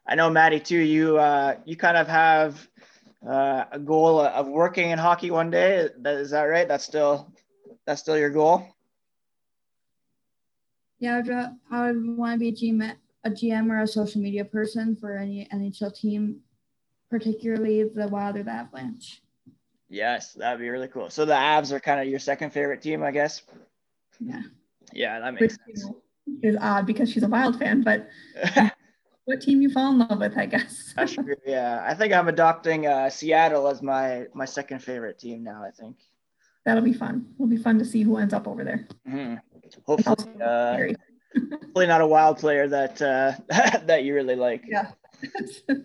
I 0.08 0.16
know, 0.16 0.30
Maddie, 0.30 0.60
too. 0.60 0.80
You 0.80 1.18
uh, 1.18 1.58
you 1.66 1.76
kind 1.76 1.98
of 1.98 2.08
have 2.08 2.68
uh, 3.28 3.66
a 3.72 3.80
goal 3.80 4.20
of 4.20 4.48
working 4.48 4.90
in 4.90 4.98
hockey 4.98 5.30
one 5.30 5.52
day. 5.52 5.90
Is 6.06 6.32
that 6.32 6.44
right? 6.44 6.68
That's 6.68 6.84
still 6.84 7.32
that's 7.86 8.02
still 8.02 8.18
your 8.18 8.32
goal. 8.32 8.68
Yeah, 11.00 11.18
I'd, 11.18 11.30
I 11.72 11.92
would 11.92 12.18
want 12.18 12.34
to 12.34 12.40
be 12.40 12.50
a 12.50 12.52
GM, 12.52 12.96
a 13.24 13.30
GM 13.30 13.70
or 13.70 13.82
a 13.82 13.88
social 13.88 14.22
media 14.22 14.46
person 14.46 14.96
for 14.96 15.18
any 15.18 15.48
NHL 15.54 15.94
team, 15.96 16.40
particularly 17.10 17.84
the 17.84 18.08
Wild 18.08 18.38
or 18.38 18.44
the 18.44 18.52
Avalanche. 18.52 19.22
Yes, 19.90 20.34
that'd 20.34 20.60
be 20.60 20.70
really 20.70 20.88
cool. 20.88 21.10
So 21.10 21.26
the 21.26 21.34
Avs 21.34 21.72
are 21.72 21.80
kind 21.80 22.00
of 22.00 22.08
your 22.08 22.20
second 22.20 22.52
favorite 22.52 22.82
team, 22.82 23.04
I 23.04 23.12
guess. 23.12 23.42
Yeah. 24.20 24.42
Yeah, 24.94 25.20
that 25.20 25.34
makes 25.34 25.58
Which, 25.66 25.78
sense. 25.78 25.96
Is 26.44 26.58
odd 26.62 26.86
because 26.86 27.12
she's 27.12 27.24
a 27.24 27.28
Wild 27.28 27.58
fan, 27.58 27.82
but 27.82 28.08
what 29.26 29.42
team 29.42 29.62
you 29.62 29.70
fall 29.72 29.92
in 29.92 30.00
love 30.00 30.20
with, 30.20 30.38
I 30.38 30.46
guess. 30.46 30.94
yeah, 31.46 31.84
I 31.86 31.96
think 31.96 32.14
I'm 32.14 32.28
adopting 32.28 32.86
uh, 32.86 33.10
Seattle 33.10 33.68
as 33.68 33.82
my 33.82 34.28
my 34.36 34.46
second 34.46 34.80
favorite 34.80 35.18
team 35.18 35.44
now. 35.44 35.64
I 35.64 35.72
think 35.72 35.98
that'll 36.66 36.84
be 36.84 36.94
fun. 36.94 37.26
It'll 37.36 37.48
be 37.48 37.58
fun 37.58 37.80
to 37.80 37.86
see 37.86 38.04
who 38.04 38.18
ends 38.18 38.34
up 38.34 38.48
over 38.48 38.64
there. 38.64 38.88
Mm-hmm. 39.08 39.36
Hopefully, 39.86 40.42
uh, 40.42 40.78
hopefully 41.62 41.88
not 41.88 42.02
a 42.02 42.08
wild 42.08 42.38
player 42.38 42.68
that 42.68 43.02
uh, 43.02 43.34
that 43.86 44.04
you 44.04 44.14
really 44.14 44.36
like. 44.36 44.64
Yeah. 44.68 44.92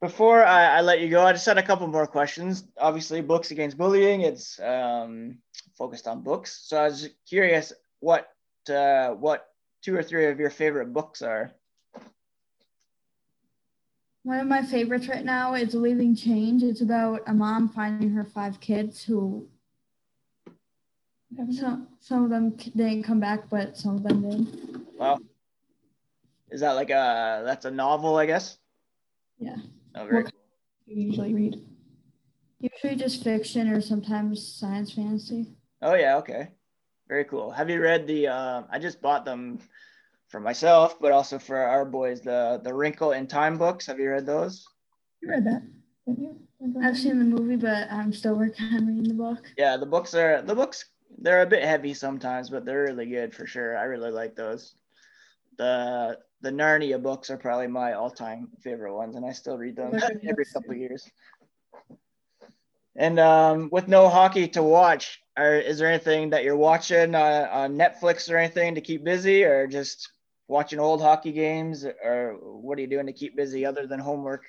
before 0.00 0.44
I, 0.44 0.78
I, 0.78 0.80
let 0.80 1.00
you 1.00 1.08
go, 1.08 1.24
I 1.24 1.32
just 1.32 1.46
had 1.46 1.58
a 1.58 1.62
couple 1.62 1.86
more 1.86 2.06
questions. 2.06 2.64
Obviously, 2.78 3.20
books 3.20 3.50
against 3.50 3.78
bullying. 3.78 4.22
It's 4.22 4.58
um, 4.60 5.38
focused 5.78 6.06
on 6.06 6.22
books. 6.22 6.62
So 6.64 6.76
I 6.76 6.84
was 6.84 7.08
curious 7.28 7.72
what 8.00 8.28
uh, 8.68 9.10
what 9.10 9.46
two 9.82 9.96
or 9.96 10.02
three 10.02 10.26
of 10.26 10.38
your 10.38 10.50
favorite 10.50 10.92
books 10.92 11.22
are. 11.22 11.52
One 14.24 14.38
of 14.38 14.46
my 14.46 14.62
favorites 14.62 15.08
right 15.08 15.24
now 15.24 15.54
is 15.54 15.74
Leaving 15.74 16.14
Change. 16.14 16.62
It's 16.62 16.80
about 16.80 17.22
a 17.26 17.34
mom 17.34 17.68
finding 17.68 18.10
her 18.10 18.22
five 18.22 18.60
kids 18.60 19.02
who 19.02 19.48
some 21.52 21.88
some 22.00 22.24
of 22.24 22.30
them 22.30 22.50
didn't 22.50 23.04
come 23.04 23.20
back, 23.20 23.48
but 23.48 23.76
some 23.76 23.96
of 23.96 24.02
them 24.02 24.28
did. 24.28 24.86
Wow. 24.96 25.18
Is 26.50 26.60
that 26.60 26.72
like 26.72 26.90
a 26.90 27.42
that's 27.44 27.64
a 27.64 27.70
novel, 27.70 28.16
I 28.16 28.26
guess? 28.26 28.58
Yeah. 29.38 29.56
Oh, 29.94 30.06
very 30.06 30.24
cool. 30.24 30.32
You 30.86 31.06
usually 31.06 31.34
read? 31.34 31.56
Usually 32.60 32.96
just 32.96 33.24
fiction 33.24 33.68
or 33.68 33.80
sometimes 33.80 34.46
science 34.46 34.92
fantasy. 34.92 35.46
Oh 35.80 35.94
yeah, 35.94 36.16
okay. 36.18 36.48
Very 37.08 37.24
cool. 37.24 37.50
Have 37.50 37.70
you 37.70 37.80
read 37.80 38.06
the 38.06 38.28
uh, 38.28 38.62
I 38.70 38.78
just 38.78 39.02
bought 39.02 39.24
them 39.24 39.58
for 40.28 40.40
myself, 40.40 40.98
but 41.00 41.12
also 41.12 41.38
for 41.38 41.56
our 41.56 41.84
boys, 41.84 42.20
the 42.20 42.60
the 42.62 42.72
Wrinkle 42.72 43.12
in 43.12 43.26
Time 43.26 43.58
books. 43.58 43.86
Have 43.86 43.98
you 43.98 44.10
read 44.10 44.26
those? 44.26 44.66
You 45.20 45.30
read 45.30 45.44
that, 45.46 45.62
didn't 46.06 46.22
you? 46.22 46.36
I've 46.82 46.96
seen 46.96 47.18
the 47.18 47.24
movie, 47.24 47.56
but 47.56 47.90
I'm 47.90 48.12
still 48.12 48.34
working 48.34 48.66
on 48.72 48.86
reading 48.86 49.08
the 49.08 49.14
book. 49.14 49.50
Yeah, 49.58 49.76
the 49.76 49.86
books 49.86 50.14
are 50.14 50.42
the 50.42 50.54
books 50.54 50.84
they're 51.18 51.42
a 51.42 51.46
bit 51.46 51.64
heavy 51.64 51.94
sometimes, 51.94 52.50
but 52.50 52.64
they're 52.64 52.84
really 52.84 53.06
good 53.06 53.34
for 53.34 53.46
sure. 53.46 53.76
I 53.76 53.84
really 53.84 54.10
like 54.10 54.34
those. 54.34 54.74
The 55.58 56.18
the 56.40 56.50
Narnia 56.50 57.00
books 57.00 57.30
are 57.30 57.36
probably 57.36 57.68
my 57.68 57.92
all-time 57.92 58.48
favorite 58.62 58.94
ones, 58.94 59.14
and 59.16 59.24
I 59.24 59.32
still 59.32 59.56
read 59.56 59.76
them 59.76 59.94
every 60.28 60.44
couple 60.44 60.74
years. 60.74 61.08
And 62.96 63.18
um, 63.20 63.68
with 63.70 63.88
no 63.88 64.08
hockey 64.08 64.48
to 64.48 64.62
watch, 64.62 65.22
are, 65.36 65.54
is 65.54 65.78
there 65.78 65.88
anything 65.88 66.30
that 66.30 66.44
you're 66.44 66.56
watching 66.56 67.14
uh, 67.14 67.48
on 67.50 67.78
Netflix 67.78 68.30
or 68.30 68.36
anything 68.36 68.74
to 68.74 68.80
keep 68.80 69.04
busy, 69.04 69.44
or 69.44 69.66
just 69.66 70.10
watching 70.48 70.80
old 70.80 71.00
hockey 71.00 71.32
games, 71.32 71.84
or 71.84 72.36
what 72.40 72.76
are 72.76 72.80
you 72.80 72.88
doing 72.88 73.06
to 73.06 73.12
keep 73.12 73.36
busy 73.36 73.64
other 73.64 73.86
than 73.86 74.00
homework? 74.00 74.44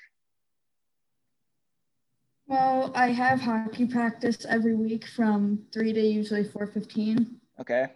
Well, 2.54 2.92
I 2.94 3.08
have 3.08 3.42
hockey 3.42 3.88
practice 3.88 4.46
every 4.48 4.76
week 4.76 5.08
from 5.08 5.63
three 5.74 5.92
to 5.92 6.00
usually 6.00 6.44
four 6.44 6.68
fifteen. 6.68 7.38
Okay. 7.60 7.88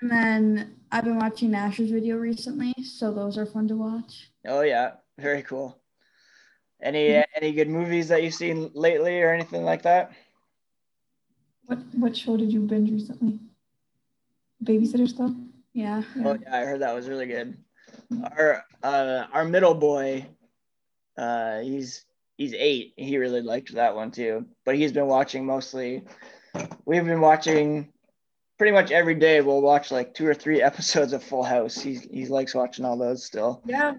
And 0.00 0.10
then 0.10 0.76
I've 0.90 1.04
been 1.04 1.18
watching 1.18 1.50
Nash's 1.50 1.90
video 1.90 2.16
recently, 2.16 2.72
so 2.82 3.12
those 3.12 3.36
are 3.36 3.44
fun 3.44 3.68
to 3.68 3.76
watch. 3.76 4.30
Oh 4.46 4.62
yeah, 4.62 4.92
very 5.18 5.42
cool. 5.42 5.78
Any 6.80 7.08
mm-hmm. 7.08 7.30
any 7.36 7.52
good 7.52 7.68
movies 7.68 8.08
that 8.08 8.22
you've 8.22 8.32
seen 8.32 8.70
lately 8.72 9.20
or 9.20 9.34
anything 9.34 9.64
like 9.64 9.82
that? 9.82 10.12
What 11.66 11.80
what 11.92 12.16
show 12.16 12.38
did 12.38 12.50
you 12.50 12.60
binge 12.60 12.90
recently? 12.90 13.38
Babysitter 14.64 15.06
stuff. 15.06 15.32
Yeah. 15.74 16.02
Oh 16.24 16.38
yeah, 16.40 16.56
I 16.56 16.64
heard 16.64 16.80
that 16.80 16.94
was 16.94 17.06
really 17.06 17.26
good. 17.26 17.54
Our 18.38 18.64
uh, 18.82 19.26
our 19.30 19.44
middle 19.44 19.74
boy, 19.74 20.26
uh, 21.18 21.60
he's 21.60 22.06
he's 22.36 22.54
eight. 22.54 22.94
He 22.96 23.18
really 23.18 23.42
liked 23.42 23.74
that 23.74 23.94
one 23.94 24.10
too. 24.10 24.46
But 24.64 24.76
he's 24.76 24.92
been 24.92 25.06
watching 25.06 25.46
mostly. 25.46 26.04
We've 26.84 27.04
been 27.04 27.20
watching 27.20 27.92
pretty 28.58 28.72
much 28.72 28.90
every 28.90 29.14
day. 29.14 29.40
We'll 29.40 29.62
watch 29.62 29.90
like 29.90 30.14
two 30.14 30.26
or 30.26 30.34
three 30.34 30.62
episodes 30.70 31.12
of 31.12 31.22
Full 31.22 31.42
House. 31.42 31.80
He 31.80 31.96
he 31.96 32.26
likes 32.26 32.54
watching 32.54 32.84
all 32.84 32.96
those 32.96 33.24
still. 33.24 33.62
Yeah, 33.64 33.94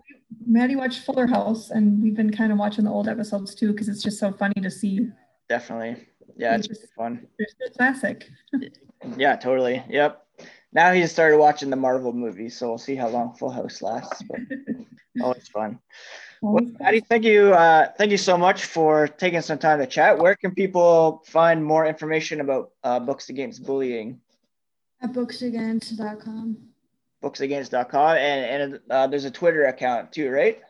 Maddie 0.45 0.75
watched 0.75 1.05
Fuller 1.05 1.27
House, 1.27 1.69
and 1.71 2.01
we've 2.01 2.15
been 2.15 2.31
kind 2.31 2.51
of 2.51 2.57
watching 2.57 2.85
the 2.85 2.91
old 2.91 3.07
episodes 3.07 3.55
too 3.55 3.71
because 3.71 3.89
it's 3.89 4.03
just 4.03 4.19
so 4.19 4.31
funny 4.31 4.61
to 4.61 4.71
see. 4.71 5.07
Definitely, 5.47 6.07
yeah, 6.37 6.55
it's, 6.55 6.67
it's 6.67 6.91
fun. 6.97 7.27
It's 7.37 7.77
classic. 7.77 8.27
yeah, 9.17 9.35
totally. 9.35 9.83
Yep. 9.89 10.21
Now 10.73 10.91
he's 10.91 11.11
started 11.11 11.37
watching 11.37 11.69
the 11.69 11.77
Marvel 11.77 12.11
movies, 12.11 12.57
so 12.57 12.67
we'll 12.67 12.77
see 12.77 12.95
how 12.95 13.07
long 13.07 13.33
Full 13.35 13.51
House 13.51 13.81
lasts. 13.81 14.21
But 14.23 14.41
always 15.21 15.47
fun. 15.47 15.79
Well, 16.53 17.01
thank 17.09 17.23
you. 17.23 17.53
Uh, 17.53 17.91
thank 17.97 18.11
you 18.11 18.17
so 18.17 18.37
much 18.37 18.65
for 18.65 19.07
taking 19.07 19.41
some 19.41 19.57
time 19.57 19.79
to 19.79 19.87
chat. 19.87 20.19
Where 20.19 20.35
can 20.35 20.53
people 20.53 21.23
find 21.25 21.63
more 21.63 21.87
information 21.87 22.39
about 22.39 22.69
uh, 22.83 22.99
Books 22.99 23.29
Against 23.29 23.65
Bullying? 23.65 24.19
At 25.01 25.11
booksagainst.com. 25.11 26.57
Booksagainst.com. 27.23 28.17
And, 28.17 28.73
and 28.73 28.79
uh, 28.91 29.07
there's 29.07 29.25
a 29.25 29.31
Twitter 29.31 29.65
account 29.65 30.11
too, 30.11 30.29
right? 30.29 30.61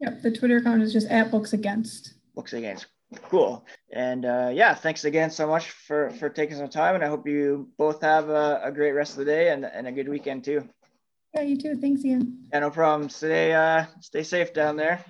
Yep. 0.00 0.22
The 0.22 0.32
Twitter 0.32 0.56
account 0.56 0.82
is 0.82 0.92
just 0.92 1.08
at 1.08 1.30
Books 1.30 1.52
Against. 1.52 2.14
Books 2.34 2.52
Against. 2.52 2.86
Cool. 3.28 3.64
And 3.92 4.24
uh, 4.24 4.50
yeah, 4.52 4.74
thanks 4.74 5.04
again 5.04 5.30
so 5.30 5.46
much 5.46 5.70
for, 5.70 6.10
for 6.10 6.28
taking 6.28 6.56
some 6.56 6.68
time. 6.68 6.96
And 6.96 7.04
I 7.04 7.06
hope 7.06 7.28
you 7.28 7.68
both 7.78 8.00
have 8.02 8.30
a, 8.30 8.60
a 8.64 8.72
great 8.72 8.92
rest 8.92 9.12
of 9.12 9.18
the 9.18 9.26
day 9.26 9.52
and, 9.52 9.64
and 9.64 9.86
a 9.86 9.92
good 9.92 10.08
weekend 10.08 10.42
too. 10.42 10.68
Yeah, 11.34 11.42
you 11.42 11.56
too. 11.56 11.76
Thanks, 11.76 12.04
Ian. 12.04 12.46
Yeah, 12.52 12.60
no 12.60 12.70
problem. 12.70 13.08
Stay 13.08 13.52
uh 13.52 13.86
stay 14.00 14.22
safe 14.22 14.52
down 14.52 14.76
there. 14.76 15.04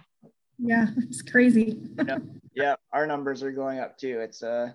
Yeah, 0.58 0.86
it's 0.96 1.20
crazy. 1.20 1.78
yeah, 2.06 2.18
yeah, 2.54 2.74
our 2.92 3.06
numbers 3.06 3.42
are 3.42 3.52
going 3.52 3.78
up 3.78 3.98
too. 3.98 4.20
It's 4.20 4.42
uh 4.42 4.72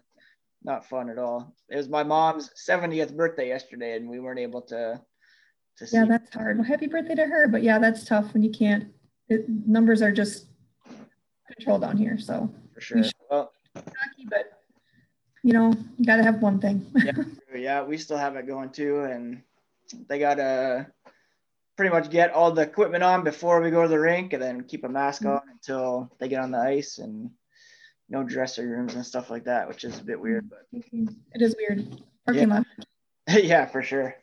not 0.63 0.85
fun 0.85 1.09
at 1.09 1.17
all. 1.17 1.55
It 1.69 1.77
was 1.77 1.89
my 1.89 2.03
mom's 2.03 2.51
70th 2.69 3.15
birthday 3.15 3.47
yesterday, 3.47 3.95
and 3.95 4.09
we 4.09 4.19
weren't 4.19 4.39
able 4.39 4.61
to 4.63 5.01
to 5.77 5.87
see. 5.87 5.97
Yeah, 5.97 6.05
that's 6.05 6.33
hard. 6.33 6.57
Well, 6.57 6.67
happy 6.67 6.87
birthday 6.87 7.15
to 7.15 7.25
her. 7.25 7.47
But 7.47 7.63
yeah, 7.63 7.79
that's 7.79 8.05
tough 8.05 8.33
when 8.33 8.43
you 8.43 8.51
can't. 8.51 8.89
It, 9.29 9.45
numbers 9.49 10.01
are 10.01 10.11
just 10.11 10.47
controlled 11.47 11.81
down 11.81 11.97
here. 11.97 12.19
So 12.19 12.53
for 12.73 12.81
sure. 12.81 13.01
We 13.01 13.11
well, 13.31 13.51
but 13.73 14.61
you 15.43 15.53
know, 15.53 15.73
you 15.97 16.05
got 16.05 16.17
to 16.17 16.23
have 16.23 16.41
one 16.43 16.59
thing. 16.59 16.85
yeah, 16.95 17.13
yeah, 17.55 17.83
we 17.83 17.97
still 17.97 18.17
have 18.17 18.35
it 18.35 18.45
going 18.45 18.69
too, 18.69 18.99
and 19.01 19.41
they 20.07 20.19
got 20.19 20.35
to 20.35 20.87
pretty 21.79 21.95
much 21.95 22.09
get 22.09 22.33
all 22.33 22.51
the 22.51 22.61
equipment 22.61 23.05
on 23.05 23.23
before 23.23 23.61
we 23.61 23.71
go 23.71 23.83
to 23.83 23.87
the 23.87 23.97
rink, 23.97 24.33
and 24.33 24.43
then 24.43 24.65
keep 24.65 24.83
a 24.83 24.89
mask 24.89 25.23
on 25.23 25.37
mm-hmm. 25.37 25.51
until 25.51 26.11
they 26.19 26.27
get 26.27 26.41
on 26.41 26.51
the 26.51 26.57
ice, 26.57 26.97
and 26.97 27.29
no 28.09 28.21
dressing 28.21 28.67
rooms 28.67 28.95
and 28.95 29.05
stuff 29.05 29.29
like 29.29 29.45
that, 29.45 29.65
which 29.65 29.85
is 29.85 29.97
a 29.97 30.03
bit 30.03 30.19
weird. 30.19 30.49
But 30.49 30.65
mm-hmm. 30.75 31.07
it 31.31 31.41
is 31.41 31.55
weird. 31.57 32.03
Parking 32.25 32.49
yeah. 32.49 32.55
lot. 32.55 32.65
yeah, 33.45 33.65
for 33.65 33.81
sure. 33.81 34.13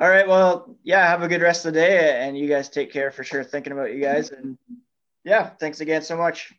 All 0.00 0.08
right. 0.08 0.26
Well, 0.26 0.74
yeah. 0.84 1.06
Have 1.06 1.22
a 1.22 1.28
good 1.28 1.42
rest 1.42 1.66
of 1.66 1.74
the 1.74 1.80
day, 1.80 2.26
and 2.26 2.38
you 2.38 2.48
guys 2.48 2.70
take 2.70 2.90
care 2.90 3.10
for 3.10 3.24
sure. 3.24 3.44
Thinking 3.44 3.74
about 3.74 3.92
you 3.92 4.00
guys, 4.00 4.30
and 4.30 4.56
yeah, 5.22 5.50
thanks 5.60 5.82
again 5.82 6.00
so 6.00 6.16
much. 6.16 6.54